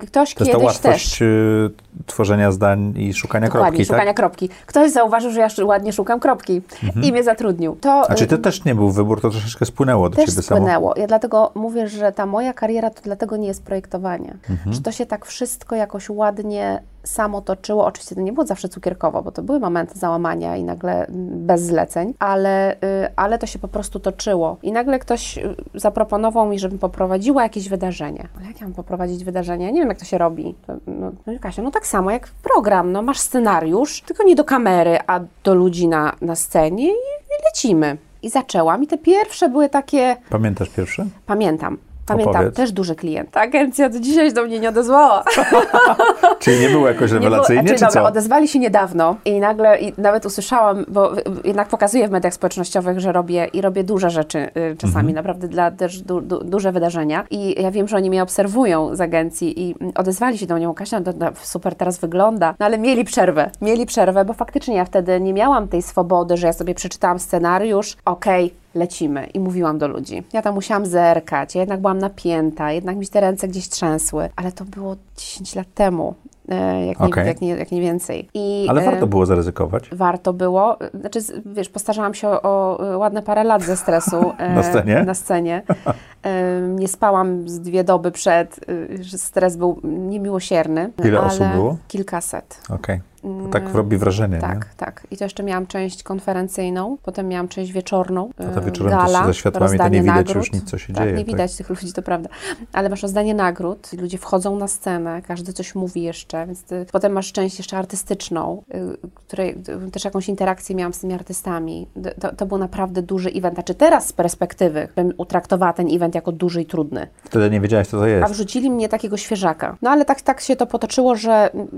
Ktoś 0.00 0.34
To 0.34 0.44
jest 0.44 0.52
ta 0.52 0.58
kiedyś 0.58 0.78
też... 0.78 0.84
łatwość 0.84 1.22
y, 1.22 1.70
tworzenia 2.06 2.52
zdań 2.52 2.94
i 2.96 3.14
szukania 3.14 3.46
Dokładnie, 3.46 3.70
kropki, 3.70 3.84
szukania 3.84 4.04
tak? 4.04 4.16
kropki. 4.16 4.48
Ktoś 4.66 4.90
zauważył, 4.90 5.30
że 5.32 5.40
ja 5.40 5.48
ładnie 5.64 5.92
szukam 5.92 6.21
kropki 6.21 6.62
i 7.02 7.12
mnie 7.12 7.23
zatrudnił. 7.23 7.76
To 7.81 8.04
Znaczy 8.07 8.26
to 8.26 8.35
y, 8.35 8.38
też 8.38 8.64
nie 8.64 8.75
był 8.75 8.90
wybór, 8.90 9.21
to 9.21 9.31
troszeczkę 9.31 9.64
spłynęło 9.64 10.11
do 10.11 10.16
też 10.16 10.31
ciebie 10.31 10.42
samo. 10.42 10.61
spłynęło. 10.61 10.95
Ja 10.97 11.07
dlatego 11.07 11.50
mówię, 11.54 11.88
że 11.88 12.12
ta 12.12 12.26
moja 12.26 12.52
kariera 12.52 12.90
to 12.90 13.00
dlatego 13.02 13.37
nie 13.37 13.49
jest 13.49 13.62
projektowanie. 13.62 14.37
Mhm. 14.50 14.73
Że 14.73 14.81
to 14.81 14.92
się 14.92 15.07
tak 15.07 15.26
wszystko 15.26 15.76
jakoś 15.76 16.11
ładnie 16.11 16.83
samo 17.04 17.40
toczyło. 17.40 17.85
Oczywiście 17.87 18.14
to 18.14 18.21
nie 18.21 18.32
było 18.32 18.47
zawsze 18.47 18.68
cukierkowo, 18.68 19.23
bo 19.23 19.32
to 19.32 19.42
były 19.42 19.61
momenty 19.61 19.99
załamania 19.99 20.56
i 20.56 20.64
nagle 20.64 21.06
mm, 21.06 21.47
bez 21.47 21.62
zleceń, 21.62 22.14
ale, 22.18 22.75
y, 22.75 22.76
ale 23.16 23.38
to 23.38 23.47
się 23.47 23.59
po 23.59 23.68
prostu 23.68 24.00
toczyło. 24.00 24.56
I 24.62 24.73
nagle 24.73 24.99
ktoś 24.99 25.38
y, 25.38 25.54
zaproponował 25.75 26.47
mi, 26.47 26.59
żebym 26.59 26.78
poprowadziła 26.78 27.42
jakieś 27.42 27.68
wydarzenie. 27.68 28.28
Ale 28.38 28.47
jak 28.47 28.61
ja 28.61 28.66
mam 28.66 28.75
poprowadzić 28.75 29.25
wydarzenie? 29.25 29.64
Ja 29.64 29.71
nie 29.71 29.80
wiem, 29.80 29.88
jak 29.88 29.99
to 29.99 30.04
się 30.04 30.18
robi. 30.18 30.54
To, 30.66 30.73
no, 30.87 31.12
no 31.26 31.32
Kasia, 31.40 31.62
no 31.62 31.71
tak 31.71 31.87
samo 31.87 32.11
jak 32.11 32.28
program. 32.28 32.92
No 32.92 33.02
masz 33.02 33.18
scenariusz, 33.18 34.00
tylko 34.00 34.25
nie 34.25 34.37
do 34.37 34.44
kamery, 34.44 34.99
a 35.06 35.21
do 35.44 35.54
ludzi 35.54 35.88
na, 35.88 36.12
na 36.21 36.37
scenie 36.37 36.88
i, 36.92 37.44
lecimy. 37.44 37.97
I 38.23 38.30
zaczęłam 38.30 38.82
i 38.82 38.87
te 38.87 38.99
pierwsze 38.99 39.49
były 39.49 39.68
takie, 39.68 40.16
Pamiętasz 40.30 40.68
pierwszy? 40.68 41.06
pamiętam, 41.26 41.78
Pamiętam, 42.06 42.35
Opowiedz. 42.35 42.56
też 42.56 42.73
duży 42.73 42.94
klient. 42.94 43.30
Ta 43.30 43.40
agencja 43.40 43.88
do 43.88 44.00
dzisiaj 44.00 44.32
do 44.32 44.44
mnie 44.44 44.61
nie 44.61 44.68
odezwała. 44.68 45.25
Czyli 46.40 46.61
nie 46.61 46.68
było 46.68 46.88
jakoś 46.88 47.12
Nie 47.12 47.18
było- 47.18 47.30
rewelacyjnie, 47.30 47.62
znaczy, 47.62 47.75
czy 47.78 47.85
dobra, 47.87 48.02
co? 48.02 48.09
odezwali 48.09 48.49
się 48.49 48.59
niedawno 48.59 49.16
i 49.25 49.40
nagle 49.40 49.80
i 49.80 49.92
nawet 49.99 50.26
usłyszałam, 50.26 50.85
bo 50.88 51.12
jednak 51.44 51.68
pokazuję 51.68 52.09
w 52.09 52.11
mediach 52.11 52.35
społecznościowych, 52.35 53.00
że 53.00 53.12
robię 53.12 53.49
i 53.52 53.61
robię 53.61 53.85
duże 53.85 54.11
rzeczy 54.11 54.38
y, 54.38 54.76
czasami, 54.78 54.97
Mhm. 55.09 55.14
naprawdę 55.14 55.49
dla 55.49 55.71
też 55.71 56.00
du, 56.02 56.21
du, 56.21 56.44
duże 56.44 56.73
wydarzenia. 56.73 57.25
I 57.30 57.62
ja 57.62 57.71
wiem, 57.71 57.88
że 57.88 57.97
oni 57.97 58.11
mnie 58.11 58.23
obserwują 58.23 58.97
z 58.97 59.00
agencji 59.00 59.68
i 59.68 59.75
mm, 59.80 59.92
odezwali 59.97 60.38
się 60.38 60.47
do 60.47 60.54
mnie, 60.56 60.73
Kasia, 60.76 61.00
to, 61.00 61.12
to 61.12 61.26
super 61.42 61.75
teraz 61.75 61.99
wygląda, 61.99 62.54
no 62.61 62.66
ale 62.66 62.78
mieli 62.78 63.04
przerwę, 63.04 63.50
mieli 63.61 63.87
przerwę, 63.87 64.25
bo 64.25 64.32
faktycznie 64.32 64.76
ja 64.76 64.85
wtedy 64.85 65.21
nie 65.21 65.32
miałam 65.32 65.68
tej 65.68 65.82
swobody, 65.82 66.37
że 66.37 66.47
ja 66.47 66.52
sobie 66.52 66.75
przeczytałam 66.75 67.18
scenariusz, 67.18 67.97
okej, 68.04 68.54
lecimy. 68.74 69.26
I 69.26 69.40
mówiłam 69.40 69.78
do 69.78 69.88
ludzi. 69.88 70.22
Ja 70.32 70.42
tam 70.42 70.54
musiałam 70.54 70.86
zerkać, 70.86 71.54
ja 71.54 71.60
jednak 71.60 71.80
byłam 71.80 71.98
napięta, 71.98 72.72
jednak 72.72 72.96
mi 72.96 73.06
te 73.06 73.20
ręce 73.20 73.48
gdzieś 73.48 73.68
trzęsły, 73.68 74.28
ale 74.36 74.52
to 74.52 74.64
było 74.64 74.96
10 75.16 75.54
lat 75.54 75.66
temu. 75.74 76.14
e, 76.48 76.86
Jak, 76.86 77.00
Okej. 77.00 77.22
nie, 77.24 77.28
jak, 77.28 77.40
nie, 77.40 77.48
jak 77.48 77.72
nie 77.72 77.80
więcej. 77.80 78.28
I, 78.34 78.66
Ale 78.68 78.82
e, 78.82 78.84
warto 78.84 79.06
było 79.06 79.26
zaryzykować. 79.26 79.88
Warto 79.92 80.32
było. 80.32 80.76
Znaczy, 81.00 81.20
wiesz, 81.46 81.68
postarzałam 81.68 82.14
się 82.14 82.28
o, 82.28 82.78
o 82.78 82.98
ładne 82.98 83.22
parę 83.22 83.44
lat 83.44 83.62
ze 83.62 83.76
stresu. 83.76 84.16
e, 84.38 84.54
Na 84.54 84.62
scenie? 84.62 85.02
Na 85.06 85.14
scenie. 85.14 85.62
E, 86.24 86.60
Nie 86.68 86.88
spałam 86.88 87.48
z 87.48 87.60
dwie 87.60 87.84
doby 87.84 88.10
przed, 88.10 88.60
e, 89.00 89.02
że 89.04 89.18
stres 89.18 89.56
był 89.56 89.80
niemiłosierny. 89.84 90.90
Ile 91.04 91.20
osób 91.20 91.46
było? 91.54 91.76
Kilkaset. 91.88 92.60
Okej. 92.70 93.00
To 93.22 93.48
tak 93.52 93.74
robi 93.74 93.96
wrażenie, 93.96 94.38
nie? 94.38 94.44
Mm, 94.44 94.60
Tak, 94.60 94.74
tak. 94.74 95.06
I 95.10 95.16
to 95.16 95.24
jeszcze 95.24 95.42
miałam 95.42 95.66
część 95.66 96.02
konferencyjną, 96.02 96.96
potem 97.02 97.28
miałam 97.28 97.48
część 97.48 97.72
wieczorną. 97.72 98.30
A 98.38 98.42
to 98.42 98.60
e, 98.60 98.64
wieczorem 98.64 98.92
gala, 98.92 99.26
ze 99.26 99.34
światłami 99.34 99.78
to 99.78 99.88
nie 99.88 100.00
widać 100.00 100.16
nagród. 100.16 100.36
już 100.36 100.52
nic, 100.52 100.70
co 100.70 100.78
się 100.78 100.92
tak, 100.92 101.04
dzieje. 101.04 101.16
nie 101.16 101.24
widać 101.24 101.56
tych 101.56 101.68
ludzi, 101.70 101.92
to 101.92 102.02
prawda. 102.02 102.28
Ale 102.72 102.88
masz 102.88 103.02
rozdanie 103.02 103.34
nagród, 103.34 103.90
ludzie 104.00 104.18
wchodzą 104.18 104.56
na 104.56 104.68
scenę, 104.68 105.22
każdy 105.22 105.52
coś 105.52 105.74
mówi 105.74 106.02
jeszcze, 106.02 106.46
więc 106.46 106.62
ty, 106.62 106.86
potem 106.92 107.12
masz 107.12 107.32
część 107.32 107.58
jeszcze 107.58 107.76
artystyczną, 107.78 108.62
y, 108.74 108.96
której 109.14 109.50
y, 109.86 109.90
też 109.90 110.04
jakąś 110.04 110.28
interakcję 110.28 110.76
miałam 110.76 110.92
z 110.92 111.00
tymi 111.00 111.14
artystami. 111.14 111.86
To, 112.20 112.34
to 112.36 112.46
był 112.46 112.58
naprawdę 112.58 113.02
duży 113.02 113.28
event. 113.30 113.54
Znaczy 113.54 113.74
teraz 113.74 114.06
z 114.06 114.12
perspektywy 114.12 114.88
bym 114.96 115.12
utraktowała 115.16 115.72
ten 115.72 115.86
event 115.94 116.14
jako 116.14 116.32
duży 116.32 116.62
i 116.62 116.66
trudny. 116.66 117.06
Wtedy 117.24 117.50
nie 117.50 117.60
wiedziałeś, 117.60 117.88
co 117.88 117.96
to 117.96 118.02
A 118.02 118.08
jest. 118.08 118.32
wrzucili 118.32 118.70
mnie 118.70 118.88
takiego 118.88 119.16
świeżaka. 119.16 119.76
No 119.82 119.90
ale 119.90 120.04
tak, 120.04 120.20
tak 120.20 120.40
się 120.40 120.56
to 120.56 120.66
potoczyło, 120.66 121.16
że 121.16 121.50
mm, 121.54 121.68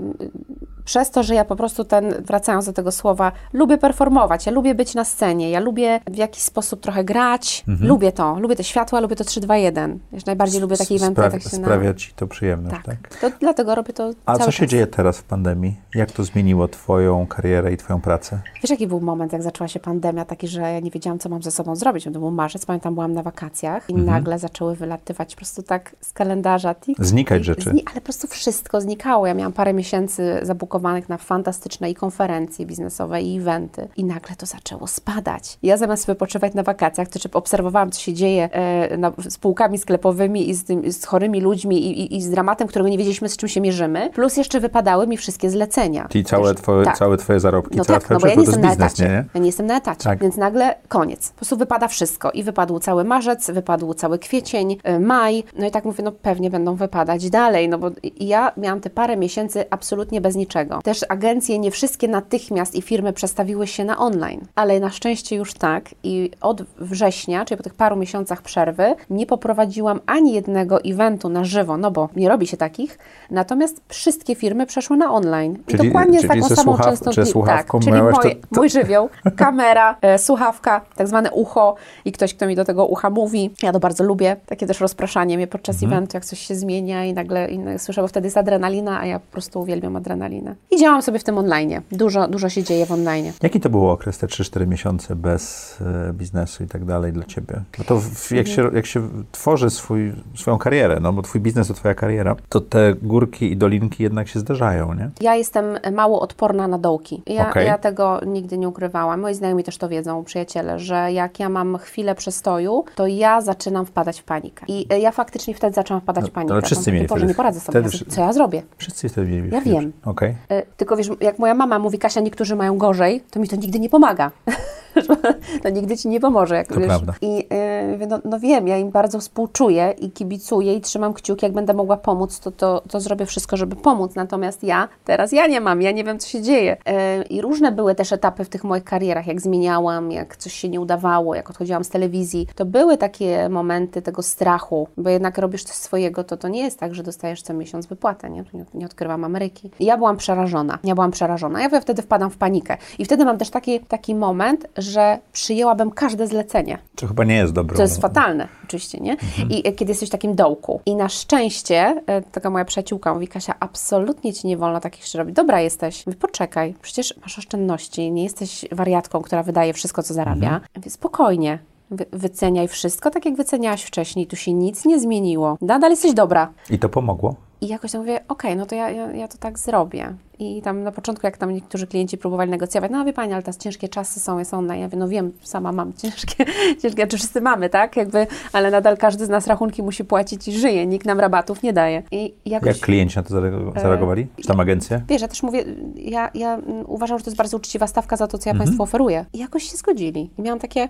przez 0.85 1.11
to, 1.11 1.23
że 1.23 1.34
ja 1.35 1.45
po 1.45 1.55
prostu 1.55 1.83
ten, 1.85 2.13
wracając 2.25 2.65
do 2.65 2.73
tego 2.73 2.91
słowa, 2.91 3.31
lubię 3.53 3.77
performować, 3.77 4.45
ja 4.45 4.51
lubię 4.51 4.75
być 4.75 4.95
na 4.95 5.03
scenie, 5.03 5.49
ja 5.49 5.59
lubię 5.59 5.99
w 6.07 6.15
jakiś 6.15 6.43
sposób 6.43 6.81
trochę 6.81 7.03
grać, 7.03 7.63
Mhm. 7.67 7.87
lubię 7.89 8.11
to, 8.11 8.39
lubię 8.39 8.55
te 8.55 8.63
światła, 8.63 8.99
lubię 8.99 9.15
to 9.15 9.23
3-2-1. 9.23 9.97
Wiesz, 10.13 10.25
najbardziej 10.25 10.61
lubię 10.61 10.77
takie 10.77 10.95
eventy, 10.95 11.13
Sprawia, 11.21 11.31
tak 11.31 11.41
się 11.51 11.57
na... 11.59 11.63
sprawia 11.65 11.93
ci 11.93 12.13
to 12.15 12.27
przyjemność, 12.27 12.75
Tak. 12.75 12.85
tak? 12.85 13.19
To 13.21 13.37
dlatego 13.39 13.75
robię 13.75 13.93
to 13.93 14.11
A 14.25 14.37
co 14.37 14.51
się 14.51 14.59
czas. 14.59 14.69
dzieje 14.69 14.87
teraz 14.87 15.17
w 15.17 15.23
pandemii? 15.23 15.75
Jak 15.95 16.11
to 16.11 16.23
zmieniło 16.23 16.67
twoją 16.67 17.27
karierę 17.27 17.73
i 17.73 17.77
twoją 17.77 18.01
pracę? 18.01 18.39
Wiesz, 18.63 18.71
jaki 18.71 18.87
był 18.87 19.01
moment, 19.01 19.33
jak 19.33 19.43
zaczęła 19.43 19.67
się 19.67 19.79
pandemia, 19.79 20.25
taki, 20.25 20.47
że 20.47 20.61
ja 20.61 20.79
nie 20.79 20.91
wiedziałam, 20.91 21.19
co 21.19 21.29
mam 21.29 21.43
ze 21.43 21.51
sobą 21.51 21.75
zrobić. 21.75 22.03
To 22.03 22.11
był 22.11 22.31
marzec, 22.31 22.65
pamiętam, 22.65 22.93
byłam 22.93 23.13
na 23.13 23.23
wakacjach 23.23 23.89
i 23.89 23.93
Mhm. 23.93 24.09
nagle 24.09 24.39
zaczęły 24.39 24.75
wylatywać 24.75 25.35
po 25.35 25.37
prostu 25.39 25.63
tak 25.63 25.95
z 26.01 26.13
kalendarza. 26.13 26.75
Tik, 26.75 26.97
Znikać 27.05 27.45
rzeczy. 27.45 27.69
Zni- 27.69 27.83
ale 27.85 27.95
po 27.95 28.01
prostu 28.01 28.27
wszystko 28.27 28.81
znikało. 28.81 29.27
Ja 29.27 29.33
miałam 29.33 29.53
parę 29.53 29.73
miesięcy 29.73 30.39
zabukowanych 30.43 31.09
na 31.09 31.17
fantastyczne 31.25 31.89
i 31.89 31.95
konferencje 31.95 32.65
biznesowe, 32.65 33.21
i 33.21 33.37
eventy. 33.37 33.87
I 33.97 34.03
nagle 34.05 34.35
to 34.35 34.45
zaczęło 34.45 34.87
spadać. 34.87 35.57
Ja 35.63 35.77
zamiast 35.77 36.07
wypoczywać 36.07 36.53
na 36.53 36.63
wakacjach, 36.63 37.07
to 37.07 37.19
czy 37.19 37.29
obserwowałam, 37.33 37.91
co 37.91 37.99
się 38.01 38.13
dzieje 38.13 38.49
e, 38.51 38.97
na, 38.97 39.11
z 39.29 39.37
półkami 39.37 39.77
sklepowymi 39.77 40.49
i 40.49 40.53
z, 40.53 40.63
tym, 40.63 40.91
z 40.91 41.05
chorymi 41.05 41.41
ludźmi 41.41 41.85
i, 41.85 42.01
i, 42.01 42.17
i 42.17 42.21
z 42.21 42.29
dramatem, 42.29 42.67
którego 42.67 42.89
nie 42.89 42.97
wiedzieliśmy, 42.97 43.29
z 43.29 43.37
czym 43.37 43.49
się 43.49 43.61
mierzymy. 43.61 44.09
Plus 44.13 44.37
jeszcze 44.37 44.59
wypadały 44.59 45.07
mi 45.07 45.17
wszystkie 45.17 45.49
zlecenia. 45.49 46.07
Czyli 46.09 46.23
całe 46.23 46.51
Wiesz, 46.53 46.61
twoje, 46.61 46.85
tak. 46.85 46.97
całe 46.97 47.17
twoje 47.17 47.39
zarobki, 47.39 47.77
No 47.77 47.85
cała 47.85 47.99
tak, 47.99 48.09
no 48.09 48.19
bo 48.19 48.27
ja 48.27 48.35
nie 48.35 48.41
jestem 48.41 48.61
na 48.61 48.69
biznes, 48.69 48.93
etacie. 48.93 49.09
nie? 49.09 49.25
Ja 49.33 49.39
nie 49.39 49.45
jestem 49.45 49.65
na 49.65 49.77
etacie, 49.77 50.03
Tak. 50.03 50.19
więc 50.19 50.37
nagle 50.37 50.75
koniec. 50.87 51.29
Po 51.29 51.35
prostu 51.35 51.57
wypada 51.57 51.87
wszystko. 51.87 52.31
I 52.31 52.43
wypadł 52.43 52.79
cały 52.79 53.03
marzec, 53.03 53.51
wypadł 53.51 53.93
cały 53.93 54.19
kwiecień, 54.19 54.71
y, 54.89 54.99
maj. 54.99 55.43
No 55.57 55.67
i 55.67 55.71
tak 55.71 55.85
mówię, 55.85 56.03
no 56.03 56.11
pewnie 56.11 56.49
będą 56.49 56.75
wypadać 56.75 57.29
dalej, 57.29 57.69
no 57.69 57.77
bo 57.77 57.91
ja 58.19 58.51
miałam 58.57 58.81
te 58.81 58.89
parę 58.89 59.17
miesięcy 59.17 59.65
absolutnie 59.69 60.21
bez 60.21 60.35
niczego. 60.35 60.79
Też 60.83 61.05
agencje, 61.19 61.59
nie 61.59 61.71
wszystkie 61.71 62.07
natychmiast 62.07 62.75
i 62.75 62.81
firmy 62.81 63.13
przestawiły 63.13 63.67
się 63.67 63.83
na 63.85 63.97
online, 63.97 64.41
ale 64.55 64.79
na 64.79 64.89
szczęście 64.89 65.35
już 65.35 65.53
tak. 65.53 65.89
I 66.03 66.31
od 66.41 66.61
września, 66.79 67.45
czyli 67.45 67.57
po 67.57 67.63
tych 67.63 67.73
paru 67.73 67.95
miesiącach 67.95 68.41
przerwy, 68.41 68.95
nie 69.09 69.25
poprowadziłam 69.25 69.99
ani 70.05 70.33
jednego 70.33 70.81
eventu 70.83 71.29
na 71.29 71.43
żywo, 71.43 71.77
no 71.77 71.91
bo 71.91 72.09
nie 72.15 72.29
robi 72.29 72.47
się 72.47 72.57
takich. 72.57 72.97
Natomiast 73.31 73.81
wszystkie 73.87 74.35
firmy 74.35 74.65
przeszły 74.65 74.97
na 74.97 75.11
online. 75.13 75.57
I 75.67 75.71
Czyli- 75.71 75.87
dokładnie 75.89 76.19
z 76.19 76.21
czyli 76.21 76.33
taką 76.33 76.47
ze 76.49 76.55
samą 76.55 76.71
słuchaw- 76.73 76.85
częstotliwością. 76.85 77.45
tak, 77.45 77.67
czyli 77.79 77.91
miałaś 77.91 78.15
to- 78.15 78.21
moje, 78.21 78.35
to- 78.35 78.41
mój 78.51 78.69
żywioł, 78.69 79.09
kamera, 79.37 79.97
e, 80.01 80.17
słuchawka, 80.19 80.81
tak 80.95 81.07
zwane 81.07 81.31
ucho 81.31 81.75
i 82.05 82.11
ktoś, 82.11 82.33
kto 82.33 82.47
mi 82.47 82.55
do 82.55 82.65
tego 82.65 82.85
ucha 82.85 83.09
mówi. 83.09 83.51
Ja 83.63 83.71
to 83.71 83.79
bardzo 83.79 84.03
lubię. 84.03 84.35
Takie 84.45 84.67
też 84.67 84.79
rozpraszanie 84.79 85.37
mnie 85.37 85.47
podczas 85.47 85.75
Mhm. 85.75 85.91
eventu, 85.93 86.17
jak 86.17 86.25
coś 86.25 86.39
się 86.39 86.55
zmienia 86.55 87.05
i 87.05 87.13
nagle, 87.13 87.47
i 87.49 87.57
nagle 87.59 87.79
słyszę, 87.79 88.01
bo 88.01 88.07
wtedy 88.07 88.27
jest 88.27 88.37
adrenalina, 88.37 88.99
a 88.99 89.05
ja 89.05 89.19
po 89.19 89.31
prostu 89.31 89.61
uwielbiam 89.61 89.95
adrenalinę. 89.95 90.55
I 90.71 90.79
działam 90.79 91.01
sobie 91.05 91.19
w 91.19 91.23
tym 91.23 91.37
online. 91.37 91.81
Dużo, 91.91 92.27
dużo 92.27 92.49
się 92.49 92.63
dzieje 92.63 92.85
w 92.85 92.91
online. 92.91 93.31
Jaki 93.43 93.59
to 93.59 93.69
był 93.69 93.89
okres, 93.89 94.17
te 94.17 94.27
3-4 94.27 94.67
miesiące 94.67 95.15
bez 95.15 95.75
e, 96.09 96.13
biznesu 96.13 96.63
i 96.63 96.67
tak 96.67 96.85
dalej 96.85 97.13
dla 97.13 97.23
ciebie? 97.25 97.61
Bo 97.77 97.83
to 97.83 97.99
w, 97.99 98.31
jak, 98.31 98.47
się, 98.47 98.69
jak 98.73 98.85
się 98.85 99.09
tworzy 99.31 99.69
swój, 99.69 100.13
swoją 100.35 100.57
karierę, 100.57 100.99
no 101.01 101.13
bo 101.13 101.21
twój 101.21 101.41
biznes 101.41 101.67
to 101.67 101.73
twoja 101.73 101.93
kariera, 101.95 102.35
to 102.49 102.61
te 102.61 102.93
górki 103.01 103.51
i 103.51 103.57
dolinki 103.57 104.03
jednak 104.03 104.27
się 104.27 104.39
zdarzają, 104.39 104.93
nie? 104.93 105.09
Ja 105.21 105.35
jestem 105.35 105.65
mało 105.93 106.21
odporna 106.21 106.67
na 106.67 106.77
dołki. 106.77 107.21
Ja, 107.27 107.49
Okej. 107.49 107.67
ja 107.67 107.77
tego 107.77 108.21
nigdy 108.25 108.57
nie 108.57 108.67
ukrywałam. 108.69 109.21
Moi 109.21 109.33
znajomi 109.33 109.63
też 109.63 109.77
to 109.77 109.89
wiedzą, 109.89 110.23
przyjaciele, 110.23 110.79
że 110.79 111.11
jak 111.11 111.39
ja 111.39 111.49
mam 111.49 111.77
chwilę 111.77 112.15
przestoju, 112.15 112.83
to 112.95 113.07
ja 113.07 113.41
zaczynam 113.41 113.85
wpadać 113.85 114.19
w 114.19 114.23
panikę. 114.23 114.65
I 114.67 114.87
e, 114.93 114.99
ja 114.99 115.11
faktycznie 115.11 115.53
wtedy 115.53 115.73
zaczęłam 115.75 116.01
wpadać 116.01 116.23
No, 116.23 116.29
w 116.29 116.31
panikę. 116.31 116.53
ale 116.53 116.61
wszyscy 116.61 116.91
mieli 116.91 117.07
Boże, 117.07 117.19
wtedy- 117.19 117.27
nie 117.31 117.35
poradzę 117.35 117.59
sobie. 117.59 117.79
wtedy 117.81 117.97
Ja 118.09 118.11
co 118.15 118.21
ja 118.21 118.33
zrobię? 118.33 118.63
Wszyscy 118.77 119.09
wtedy 119.09 119.27
mieli 119.31 119.49
Ja 119.53 119.61
wiem. 119.61 119.93
Okej. 120.05 120.35
E, 120.49 120.63
Tylko 120.85 120.97
wiesz, 120.97 121.09
jak 121.21 121.39
moja 121.39 121.53
mama 121.53 121.79
mówi, 121.79 121.99
Kasia, 121.99 122.21
niektórzy 122.21 122.55
mają 122.55 122.77
gorzej, 122.77 123.21
to 123.31 123.39
mi 123.39 123.47
to 123.47 123.55
nigdy 123.55 123.79
nie 123.79 123.89
pomaga. 123.89 124.31
to 125.63 125.69
nigdy 125.69 125.97
ci 125.97 126.07
nie 126.07 126.19
pomoże. 126.19 126.55
Jak 126.55 126.67
To 126.67 126.75
wiesz. 126.75 126.87
prawda. 126.87 127.13
I 127.21 127.47
mówię, 127.91 128.07
no, 128.07 128.19
no 128.25 128.39
wiem, 128.39 128.67
ja 128.67 128.77
im 128.77 128.91
bardzo 128.91 129.19
współczuję 129.19 129.93
i 129.99 130.11
kibicuję 130.11 130.75
i 130.75 130.81
trzymam 130.81 131.13
kciuki, 131.13 131.45
jak 131.45 131.53
będę 131.53 131.73
mogła 131.73 131.97
pomóc, 131.97 132.39
to, 132.39 132.51
to, 132.51 132.83
to 132.89 132.99
zrobię 132.99 133.25
wszystko, 133.25 133.57
żeby 133.57 133.75
pomóc. 133.75 134.15
Natomiast 134.15 134.63
ja, 134.63 134.87
teraz 135.05 135.31
ja 135.31 135.47
nie 135.47 135.61
mam, 135.61 135.81
ja 135.81 135.91
nie 135.91 136.03
wiem, 136.03 136.19
co 136.19 136.27
się 136.27 136.41
dzieje. 136.41 136.77
E, 136.85 137.21
I 137.23 137.41
różne 137.41 137.71
były 137.71 137.95
też 137.95 138.13
etapy 138.13 138.45
w 138.45 138.49
tych 138.49 138.63
moich 138.63 138.83
karierach, 138.83 139.27
jak 139.27 139.41
zmieniałam, 139.41 140.11
jak 140.11 140.37
coś 140.37 140.53
się 140.53 140.69
nie 140.69 140.81
udawało, 140.81 141.35
jak 141.35 141.49
odchodziłam 141.49 141.83
z 141.83 141.89
telewizji. 141.89 142.47
To 142.55 142.65
były 142.65 142.97
takie 142.97 143.49
momenty 143.49 144.01
tego 144.01 144.23
strachu, 144.23 144.87
bo 144.97 145.09
jednak 145.09 145.37
robisz 145.37 145.63
coś 145.63 145.75
swojego, 145.75 146.23
to 146.23 146.37
to 146.37 146.47
nie 146.47 146.61
jest 146.61 146.79
tak, 146.79 146.95
że 146.95 147.03
dostajesz 147.03 147.41
co 147.41 147.53
miesiąc 147.53 147.85
wypłatę, 147.85 148.29
nie? 148.29 148.43
Nie, 148.53 148.65
nie 148.73 148.85
odkrywam 148.85 149.23
Ameryki. 149.23 149.71
I 149.79 149.85
ja 149.85 149.97
byłam 149.97 150.17
przerażona, 150.17 150.79
ja 150.83 150.95
byłam 150.95 151.11
przerażona. 151.11 151.61
Ja 151.61 151.81
wtedy 151.81 152.01
wpadam 152.01 152.29
w 152.29 152.37
panikę. 152.37 152.77
I 152.99 153.05
wtedy 153.05 153.25
mam 153.25 153.37
też 153.37 153.49
taki, 153.49 153.79
taki 153.79 154.15
moment, 154.15 154.67
że 154.77 154.84
przyjęłabym 155.31 155.91
każde 155.91 156.27
zlecenie. 156.27 156.77
To 156.95 157.07
chyba 157.07 157.23
nie 157.23 157.35
jest 157.35 157.53
dobre. 157.53 157.77
To 157.77 157.81
jest 157.81 158.01
fatalne, 158.01 158.47
oczywiście, 158.65 158.97
nie? 158.97 159.17
I 159.49 159.67
e, 159.67 159.71
kiedy 159.71 159.91
jesteś 159.91 160.09
w 160.09 160.11
takim 160.11 160.35
dołku. 160.35 160.81
I 160.85 160.95
na 160.95 161.09
szczęście, 161.09 162.01
e, 162.07 162.21
taka 162.21 162.49
moja 162.49 162.65
przyjaciółka 162.65 163.13
mówi, 163.13 163.27
Kasia, 163.27 163.55
absolutnie 163.59 164.33
ci 164.33 164.47
nie 164.47 164.57
wolno 164.57 164.79
takich 164.79 165.05
rzeczy 165.05 165.17
robić. 165.17 165.35
Dobra 165.35 165.61
jesteś. 165.61 166.05
Mówię, 166.05 166.17
poczekaj, 166.17 166.75
przecież 166.81 167.13
masz 167.21 167.39
oszczędności, 167.39 168.11
nie 168.11 168.23
jesteś 168.23 168.65
wariatką, 168.71 169.21
która 169.21 169.43
wydaje 169.43 169.73
wszystko, 169.73 170.03
co 170.03 170.13
zarabia. 170.13 170.61
Mówię, 170.75 170.89
spokojnie. 170.91 171.59
Wy, 171.91 172.05
wyceniaj 172.13 172.67
wszystko, 172.67 173.11
tak 173.11 173.25
jak 173.25 173.35
wyceniałaś 173.35 173.83
wcześniej. 173.83 174.27
Tu 174.27 174.35
się 174.35 174.53
nic 174.53 174.85
nie 174.85 174.99
zmieniło. 174.99 175.57
Nadal 175.61 175.91
jesteś 175.91 176.13
dobra. 176.13 176.53
I 176.69 176.79
to 176.79 176.89
pomogło? 176.89 177.35
I 177.61 177.67
jakoś 177.67 177.91
tam 177.91 178.01
mówię, 178.01 178.19
okej, 178.27 178.55
no 178.55 178.65
to 178.65 178.75
ja, 178.75 178.89
ja, 178.89 179.11
ja 179.11 179.27
to 179.27 179.37
tak 179.37 179.59
zrobię. 179.59 180.13
I 180.39 180.61
tam 180.61 180.83
na 180.83 180.91
początku, 180.91 181.27
jak 181.27 181.37
tam 181.37 181.53
niektórzy 181.53 181.87
klienci 181.87 182.17
próbowali 182.17 182.51
negocjować, 182.51 182.91
no 182.91 183.05
wie 183.05 183.13
Pani, 183.13 183.33
ale 183.33 183.43
teraz 183.43 183.57
ciężkie 183.57 183.89
czasy 183.89 184.19
są, 184.19 184.39
jest 184.39 184.53
online. 184.53 184.79
Ja 184.81 184.87
mówię, 184.87 184.97
no 184.97 185.07
wiem, 185.07 185.31
sama 185.41 185.71
mam 185.71 185.93
ciężkie, 185.93 186.45
ciężkie, 186.81 187.07
czy 187.07 187.17
wszyscy 187.17 187.41
mamy, 187.41 187.69
tak? 187.69 187.97
Jakby, 187.97 188.27
ale 188.53 188.71
nadal 188.71 188.97
każdy 188.97 189.25
z 189.25 189.29
nas 189.29 189.47
rachunki 189.47 189.83
musi 189.83 190.05
płacić 190.05 190.47
i 190.47 190.51
żyje, 190.51 190.87
nikt 190.87 191.05
nam 191.05 191.19
rabatów 191.19 191.63
nie 191.63 191.73
daje. 191.73 192.03
I 192.11 192.33
jakoś... 192.45 192.67
Jak 192.67 192.77
klienci 192.77 193.15
na 193.15 193.23
to 193.23 193.29
zarego- 193.29 193.81
zareagowali? 193.81 194.27
Czy 194.41 194.47
tam 194.47 194.59
agencje? 194.59 195.01
Wiesz, 195.07 195.21
ja 195.21 195.27
też 195.27 195.43
mówię, 195.43 195.65
ja, 195.95 196.31
ja 196.33 196.53
mm, 196.53 196.83
uważam, 196.87 197.17
że 197.17 197.23
to 197.23 197.29
jest 197.29 197.37
bardzo 197.37 197.57
uczciwa 197.57 197.87
stawka 197.87 198.17
za 198.17 198.27
to, 198.27 198.37
co 198.37 198.49
ja 198.49 198.55
Państwu 198.55 198.83
oferuję. 198.83 199.25
I 199.33 199.37
jakoś 199.39 199.63
się 199.63 199.77
zgodzili. 199.77 200.29
I 200.37 200.41
miałam 200.41 200.59
takie, 200.59 200.89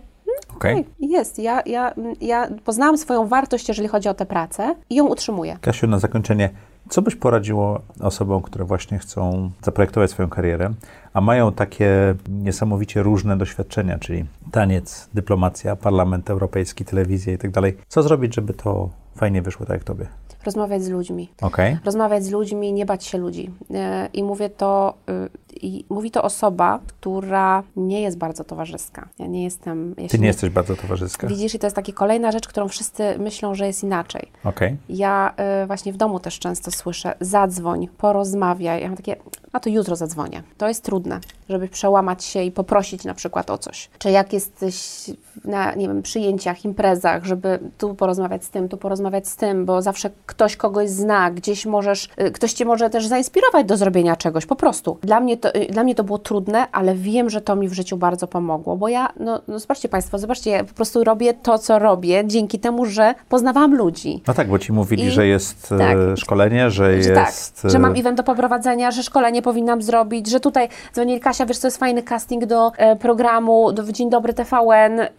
Ej, 0.63 0.85
Jest. 0.99 1.39
Ja, 1.39 1.61
ja, 1.65 1.93
ja 2.21 2.47
poznałam 2.65 2.97
swoją 2.97 3.27
wartość, 3.27 3.67
jeżeli 3.67 3.87
chodzi 3.87 4.09
o 4.09 4.13
tę 4.13 4.25
pracę 4.25 4.75
i 4.89 4.95
ją 4.95 5.07
utrzymuję. 5.07 5.57
Kasiu, 5.61 5.87
na 5.87 5.99
zakończenie, 5.99 6.49
co 6.89 7.01
byś 7.01 7.15
poradziło 7.15 7.81
osobom, 7.99 8.41
które 8.41 8.65
właśnie 8.65 8.99
chcą 8.99 9.51
zaprojektować 9.63 10.11
swoją 10.11 10.29
karierę, 10.29 10.73
a 11.13 11.21
mają 11.21 11.51
takie 11.53 12.15
niesamowicie 12.29 13.03
różne 13.03 13.37
doświadczenia, 13.37 13.99
czyli 13.99 14.25
taniec, 14.51 15.09
dyplomacja, 15.13 15.75
parlament 15.75 16.29
europejski, 16.29 16.85
telewizja 16.85 17.33
i 17.33 17.37
tak 17.37 17.51
dalej. 17.51 17.77
Co 17.87 18.03
zrobić, 18.03 18.35
żeby 18.35 18.53
to 18.53 18.89
fajnie 19.15 19.41
wyszło 19.41 19.65
tak 19.65 19.73
jak 19.73 19.83
tobie? 19.83 20.07
rozmawiać 20.45 20.83
z 20.83 20.89
ludźmi. 20.89 21.29
Okej. 21.41 21.77
Rozmawiać 21.85 22.23
z 22.23 22.31
ludźmi, 22.31 22.73
nie 22.73 22.85
bać 22.85 23.05
się 23.05 23.17
ludzi. 23.17 23.51
E, 23.73 24.09
I 24.13 24.23
mówię 24.23 24.49
to, 24.49 24.93
y, 25.09 25.29
i 25.61 25.85
mówi 25.89 26.11
to 26.11 26.23
osoba, 26.23 26.79
która 26.87 27.63
nie 27.75 28.01
jest 28.01 28.17
bardzo 28.17 28.43
towarzyska. 28.43 29.07
Ja 29.19 29.27
nie 29.27 29.43
jestem. 29.43 29.95
Ja 29.97 30.07
Ty 30.07 30.17
się 30.17 30.21
nie 30.21 30.27
jesteś 30.27 30.49
bardzo 30.49 30.75
towarzyska. 30.75 31.27
Widzisz, 31.27 31.55
i 31.55 31.59
to 31.59 31.67
jest 31.67 31.75
taka 31.75 31.91
kolejna 31.91 32.31
rzecz, 32.31 32.47
którą 32.47 32.67
wszyscy 32.67 33.19
myślą, 33.19 33.55
że 33.55 33.67
jest 33.67 33.83
inaczej. 33.83 34.31
Okej. 34.43 34.77
Ja 34.89 35.33
y, 35.63 35.67
właśnie 35.67 35.93
w 35.93 35.97
domu 35.97 36.19
też 36.19 36.39
często 36.39 36.71
słyszę, 36.71 37.15
zadzwoń, 37.21 37.87
porozmawiaj. 37.97 38.81
Ja 38.81 38.87
mam 38.87 38.97
takie, 38.97 39.15
a 39.51 39.59
to 39.59 39.69
jutro 39.69 39.95
zadzwonię. 39.95 40.43
To 40.57 40.67
jest 40.67 40.83
trudne, 40.83 41.19
żeby 41.49 41.67
przełamać 41.67 42.23
się 42.23 42.43
i 42.43 42.51
poprosić 42.51 43.03
na 43.03 43.13
przykład 43.13 43.49
o 43.49 43.57
coś. 43.57 43.89
Czy 43.97 44.11
jak 44.11 44.33
jesteś 44.33 45.09
na, 45.45 45.75
nie 45.75 45.87
wiem, 45.87 46.01
przyjęciach, 46.01 46.65
imprezach, 46.65 47.25
żeby 47.25 47.59
tu 47.77 47.95
porozmawiać 47.95 48.43
z 48.43 48.49
tym, 48.49 48.69
tu 48.69 48.77
porozmawiać 48.77 49.27
z 49.27 49.35
tym, 49.35 49.65
bo 49.65 49.81
zawsze 49.81 50.09
ktoś 50.25 50.55
kogoś 50.57 50.89
zna, 50.89 51.31
gdzieś 51.31 51.65
możesz, 51.65 52.09
y, 52.21 52.31
ktoś 52.31 52.53
Cię 52.53 52.65
może 52.65 52.89
też 52.89 53.07
zainspirować 53.07 53.65
do 53.65 53.77
zrobienia 53.77 54.15
czegoś, 54.15 54.45
po 54.45 54.55
prostu. 54.55 54.97
Dla 55.01 55.19
mnie 55.19 55.37
to, 55.37 55.55
y, 55.55 55.65
dla 55.69 55.83
mnie 55.83 55.95
to 55.95 56.03
było 56.03 56.17
trudne, 56.19 56.67
ale 56.71 56.95
wiem, 56.95 57.29
że 57.29 57.41
to 57.41 57.55
mi 57.55 57.67
w 57.69 57.73
życiu 57.73 57.97
bardzo 57.97 58.27
pomogło, 58.27 58.75
bo 58.77 58.87
ja, 58.87 59.09
no, 59.19 59.41
no 59.47 59.59
zobaczcie 59.59 59.89
Państwo, 59.89 60.17
zobaczcie, 60.19 60.51
ja 60.51 60.63
po 60.63 60.73
prostu 60.73 61.03
robię 61.03 61.33
to, 61.33 61.57
co 61.59 61.79
robię, 61.79 62.23
dzięki 62.27 62.59
temu, 62.59 62.85
że 62.85 63.15
poznawałam 63.29 63.75
ludzi. 63.75 64.21
No 64.27 64.33
tak, 64.33 64.47
bo 64.47 64.59
ci 64.59 64.73
mówili, 64.73 65.03
I- 65.03 65.11
że 65.11 65.27
jest 65.27 65.71
e, 65.71 65.77
tak. 65.77 65.97
szkolenie, 66.17 66.69
że 66.69 67.01
Że 67.03 67.09
jest... 67.11 67.61
tak, 67.61 67.71
że 67.71 67.79
mam 67.79 67.93
event 67.95 68.17
do 68.17 68.23
poprowadzenia, 68.23 68.91
że 68.91 69.03
szkolenie 69.03 69.41
powinnam 69.41 69.81
zrobić, 69.81 70.29
że 70.29 70.39
tutaj 70.39 70.69
dzwonili 70.93 71.19
Kasia, 71.19 71.45
wiesz, 71.45 71.59
to 71.59 71.67
jest 71.67 71.77
fajny 71.77 72.03
casting 72.03 72.45
do 72.45 72.71
e, 72.77 72.95
programu, 72.95 73.71
do 73.71 73.83
Dzień 73.91 74.09
Dobry 74.09 74.33
TVN. 74.33 74.99
E, 74.99 75.09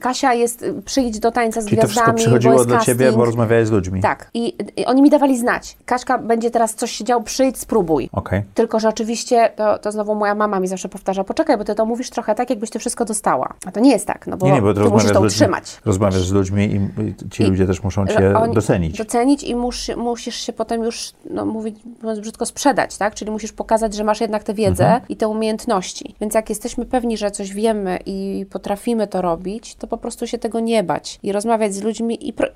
Kasia 0.00 0.34
jest, 0.34 0.62
e, 0.62 0.82
przyjdź 0.82 1.18
do 1.18 1.30
tańca 1.32 1.60
z 1.60 1.64
Czyli 1.66 1.80
to 1.80 1.86
wszystko 1.88 2.14
przychodziło 2.14 2.54
do 2.64 2.74
casting. 2.74 2.82
ciebie, 2.98 3.12
bo 3.12 3.24
rozmawiałeś 3.24 3.66
z 3.68 3.70
ludźmi. 3.70 4.00
Tak, 4.00 4.30
I, 4.34 4.54
i 4.76 4.84
oni 4.86 5.02
mi 5.02 5.10
dawali 5.10 5.38
znać. 5.38 5.76
Kaśka, 5.84 6.18
będzie 6.18 6.50
teraz 6.50 6.74
coś 6.74 6.90
się 6.92 7.04
działo, 7.04 7.22
przyjdź, 7.22 7.58
spróbuj. 7.58 8.08
Okej. 8.12 8.42
Tylko, 8.54 8.80
że 8.80 8.88
oczywiście, 8.88 9.50
to, 9.56 9.78
to 9.78 9.92
znowu 9.92 10.14
moja 10.14 10.34
mama 10.34 10.60
mi 10.60 10.68
zawsze 10.68 10.88
powtarza, 10.88 11.24
poczekaj, 11.24 11.58
bo 11.58 11.64
ty 11.64 11.74
to 11.74 11.86
mówisz 11.86 12.10
trochę 12.10 12.34
tak, 12.34 12.50
jakbyś 12.50 12.70
ty 12.70 12.78
wszystko 12.78 13.04
dostała. 13.04 13.54
A 13.66 13.72
to 13.72 13.80
nie 13.80 13.90
jest 13.90 14.06
tak, 14.06 14.26
no 14.26 14.36
bo, 14.36 14.46
Nie, 14.46 14.52
nie, 14.52 14.62
bo 14.62 14.74
ty 14.74 14.80
musisz 14.80 15.12
to 15.12 15.20
utrzymać. 15.20 15.80
rozmawiasz 15.84 16.26
z 16.26 16.32
ludźmi 16.32 16.64
i 16.64 17.14
ci 17.30 17.42
I- 17.42 17.46
ludzie 17.46 17.66
też 17.66 17.82
muszą 17.82 18.06
cię 18.06 18.32
docenić. 18.54 18.98
Docenić 18.98 19.42
i 19.44 19.54
mus, 19.56 19.76
musisz 19.96 20.36
się 20.36 20.52
potem 20.52 20.82
już, 20.84 21.12
no 21.30 21.46
mówić 21.46 21.76
mówiąc 22.02 22.20
brzydko, 22.20 22.46
sprzedać, 22.46 22.96
tak? 22.98 23.14
Czyli 23.14 23.30
musisz 23.30 23.52
pokazać, 23.52 23.94
że 23.94 24.04
masz 24.04 24.20
jednak 24.20 24.44
tę 24.44 24.54
wiedzę 24.54 24.84
Mhm. 24.84 25.02
i 25.08 25.16
te 25.16 25.28
umiejętności. 25.28 26.14
Więc 26.20 26.34
jak 26.34 26.48
jesteśmy 26.48 26.84
pewni, 26.84 27.16
że 27.16 27.30
coś 27.30 27.52
wiemy 27.52 27.98
i 28.06 28.46
potrafimy 28.50 29.06
to 29.06 29.22
robić, 29.22 29.45
to 29.78 29.86
po 29.86 29.96
prostu 29.98 30.26
się 30.26 30.38
tego 30.38 30.60
nie 30.60 30.82
bać 30.82 31.18
i 31.22 31.32
rozmawiać 31.32 31.74
z 31.74 31.82
ludźmi 31.82 32.28
i, 32.28 32.32
pro, 32.32 32.48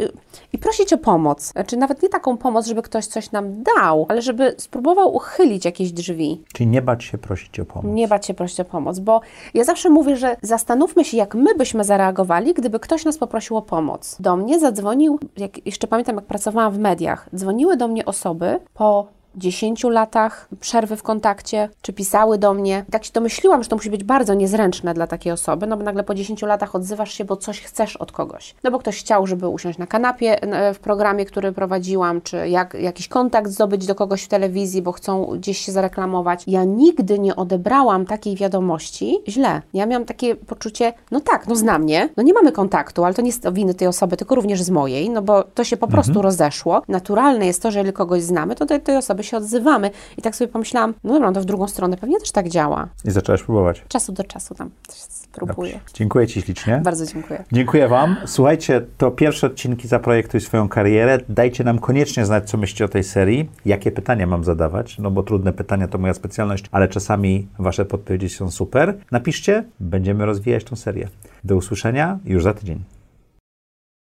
i 0.53 0.59
prosić 0.59 0.93
o 0.93 0.99
pomoc. 0.99 1.53
Znaczy 1.53 1.77
nawet 1.77 2.03
nie 2.03 2.09
taką 2.09 2.37
pomoc, 2.37 2.67
żeby 2.67 2.83
ktoś 2.83 3.07
coś 3.07 3.33
nam 3.33 3.63
dał, 3.63 4.07
ale 4.09 4.23
żeby 4.23 4.55
spróbował 4.59 5.15
uchylić 5.15 5.65
jakieś 5.65 5.93
drzwi. 5.93 6.43
Czyli 6.55 6.67
nie 6.67 6.83
bać 6.83 7.05
się 7.05 7.19
prosić 7.19 7.61
o 7.61 7.65
pomoc. 7.65 7.95
Nie 7.95 8.09
bać 8.09 8.27
się 8.27 8.35
prosić 8.35 8.61
o 8.61 8.65
pomoc, 8.65 8.99
bo 8.99 9.21
ja 9.55 9.65
zawsze 9.65 9.91
mówię, 9.91 10.17
że 10.17 10.37
zastanówmy 10.43 11.05
się, 11.05 11.17
jak 11.17 11.35
my 11.35 11.55
byśmy 11.55 11.85
zareagowali, 11.85 12.55
gdyby 12.55 12.81
ktoś 12.81 13.05
nas 13.05 13.19
poprosił 13.19 13.57
o 13.57 13.63
pomoc. 13.63 14.17
Do 14.21 14.37
mnie 14.37 14.61
zadzwonił, 14.61 15.19
jak, 15.37 15.67
jeszcze 15.67 15.87
pamiętam, 15.87 16.17
jak 16.17 16.25
pracowałam 16.25 16.73
w 16.73 16.79
mediach, 16.79 17.29
dzwoniły 17.35 17.77
do 17.77 17.89
mnie 17.89 18.05
osoby 18.05 18.61
po 18.75 19.20
10 19.37 19.85
latach 19.85 20.49
przerwy 20.61 20.97
w 20.97 21.03
kontakcie, 21.03 21.69
czy 21.83 21.93
pisały 21.93 22.39
do 22.39 22.55
mnie. 22.55 22.85
Tak 22.91 23.05
się 23.05 23.13
domyśliłam, 23.13 23.63
że 23.63 23.69
to 23.69 23.77
musi 23.77 23.91
być 23.91 24.05
bardzo 24.05 24.35
niezręczne 24.35 24.95
dla 24.95 25.07
takiej 25.07 25.33
osoby, 25.33 25.67
no 25.67 25.77
bo 25.77 25.83
nagle 25.83 26.03
po 26.03 26.15
10 26.15 26.43
latach 26.43 26.75
odzywasz 26.75 27.13
się, 27.13 27.25
bo 27.25 27.37
coś 27.37 27.61
chcesz 27.61 27.97
od 27.97 28.13
kogoś. 28.13 28.55
No 28.65 28.71
bo 28.71 28.79
ktoś 28.79 29.01
chciał, 29.01 29.27
żeby 29.27 29.49
usiąść 29.49 29.79
na 29.79 29.87
kanapie 29.87 30.41
w 30.75 30.79
programie, 30.79 31.25
który 31.25 31.53
prowadziłam, 31.53 32.21
czy 32.21 32.49
jak, 32.49 32.75
jakiś 32.75 33.09
kontakt 33.09 33.51
zdobyć 33.51 33.87
do 33.87 33.95
kogoś 33.95 34.23
w 34.23 34.29
telewizji, 34.29 34.83
bo 34.83 34.93
chcą 34.93 35.27
gdzieś 35.27 35.59
się 35.59 35.73
zareklamować. 35.73 36.45
Ja 36.47 36.65
nigdy 36.65 37.19
nie 37.19 37.37
odebrałam 37.37 38.07
takiej 38.07 38.37
wiadomości 38.37 39.19
źle. 39.29 39.63
Ja 39.75 39.87
miałam 39.87 40.05
takie 40.05 40.37
poczucie, 40.37 40.93
no 41.11 41.21
tak, 41.21 41.49
no 41.49 41.57
zna 41.57 41.79
mnie, 41.79 42.09
no 42.17 42.23
nie 42.23 42.33
mamy 42.33 42.53
kontaktu, 42.53 43.05
ale 43.05 43.15
to 43.15 43.23
nie 43.23 43.29
jest 43.29 43.53
winy 43.53 43.75
tej 43.75 43.89
osoby, 43.89 44.17
tylko 44.17 44.35
również 44.35 44.63
z 44.63 44.71
mojej, 44.71 45.11
no 45.11 45.23
bo 45.23 45.43
to 45.43 45.65
się 45.65 45.77
po 45.77 45.89
prostu 45.89 46.23
rozeszło. 46.23 46.83
Naturalne 46.89 47.47
jest 47.47 47.63
to, 47.63 47.71
że 47.71 47.79
jeżeli 47.79 47.93
kogoś 47.93 48.23
znamy, 48.23 48.55
to 48.55 48.67
do 48.67 48.79
tej 48.79 48.97
osoby 48.97 49.20
się 49.23 49.37
odzywamy. 49.37 49.91
I 50.19 50.23
tak 50.23 50.37
sobie 50.37 50.49
pomyślałam, 50.49 50.95
no 51.05 51.13
dobra, 51.13 51.29
no 51.29 51.35
to 51.35 51.41
w 51.41 51.45
drugą 51.45 51.69
stronę 51.69 51.97
pewnie 51.97 52.21
też 52.21 52.31
tak 52.33 52.49
działa. 52.49 52.89
I 53.05 53.11
zaczęłaś 53.11 53.43
próbować. 53.43 53.85
Czasu 53.89 54.13
do 54.13 54.25
czasu 54.25 54.55
tam 54.55 54.71
spróbuję. 54.89 55.73
Dobrze. 55.73 55.95
Dziękuję 55.95 56.27
Ci 56.27 56.43
ślicznie. 56.43 56.81
Bardzo 56.85 57.07
dziękuję. 57.07 57.45
Dziękuję 57.53 57.89
Wam. 57.89 58.17
Słuchajcie, 58.27 58.87
to 58.99 59.11
pierwsze 59.11 59.47
odcinki 59.47 59.89
Zaprojektuj 59.89 60.41
swoją 60.41 60.69
karierę. 60.69 61.19
Dajcie 61.29 61.65
nam 61.65 61.79
koniecznie 61.79 62.27
znać, 62.27 62.51
co 62.51 62.59
myślicie 62.59 62.85
o 62.85 62.89
tej 62.89 63.05
serii, 63.05 63.51
jakie 63.65 63.93
pytania 63.93 64.27
mam 64.27 64.45
zadawać, 64.45 64.99
no 64.99 65.11
bo 65.11 65.23
trudne 65.23 65.53
pytania 65.53 65.89
to 65.89 65.99
moja 65.99 66.15
specjalność, 66.15 66.65
ale 66.73 66.89
czasami 66.89 67.49
Wasze 67.59 67.85
podpowiedzi 67.85 68.29
są 68.29 68.51
super. 68.51 68.99
Napiszcie, 69.11 69.65
będziemy 69.81 70.27
rozwijać 70.27 70.65
tą 70.65 70.77
serię. 70.77 71.09
Do 71.45 71.57
usłyszenia 71.57 72.19
już 72.25 72.43
za 72.43 72.55
tydzień. 72.55 73.00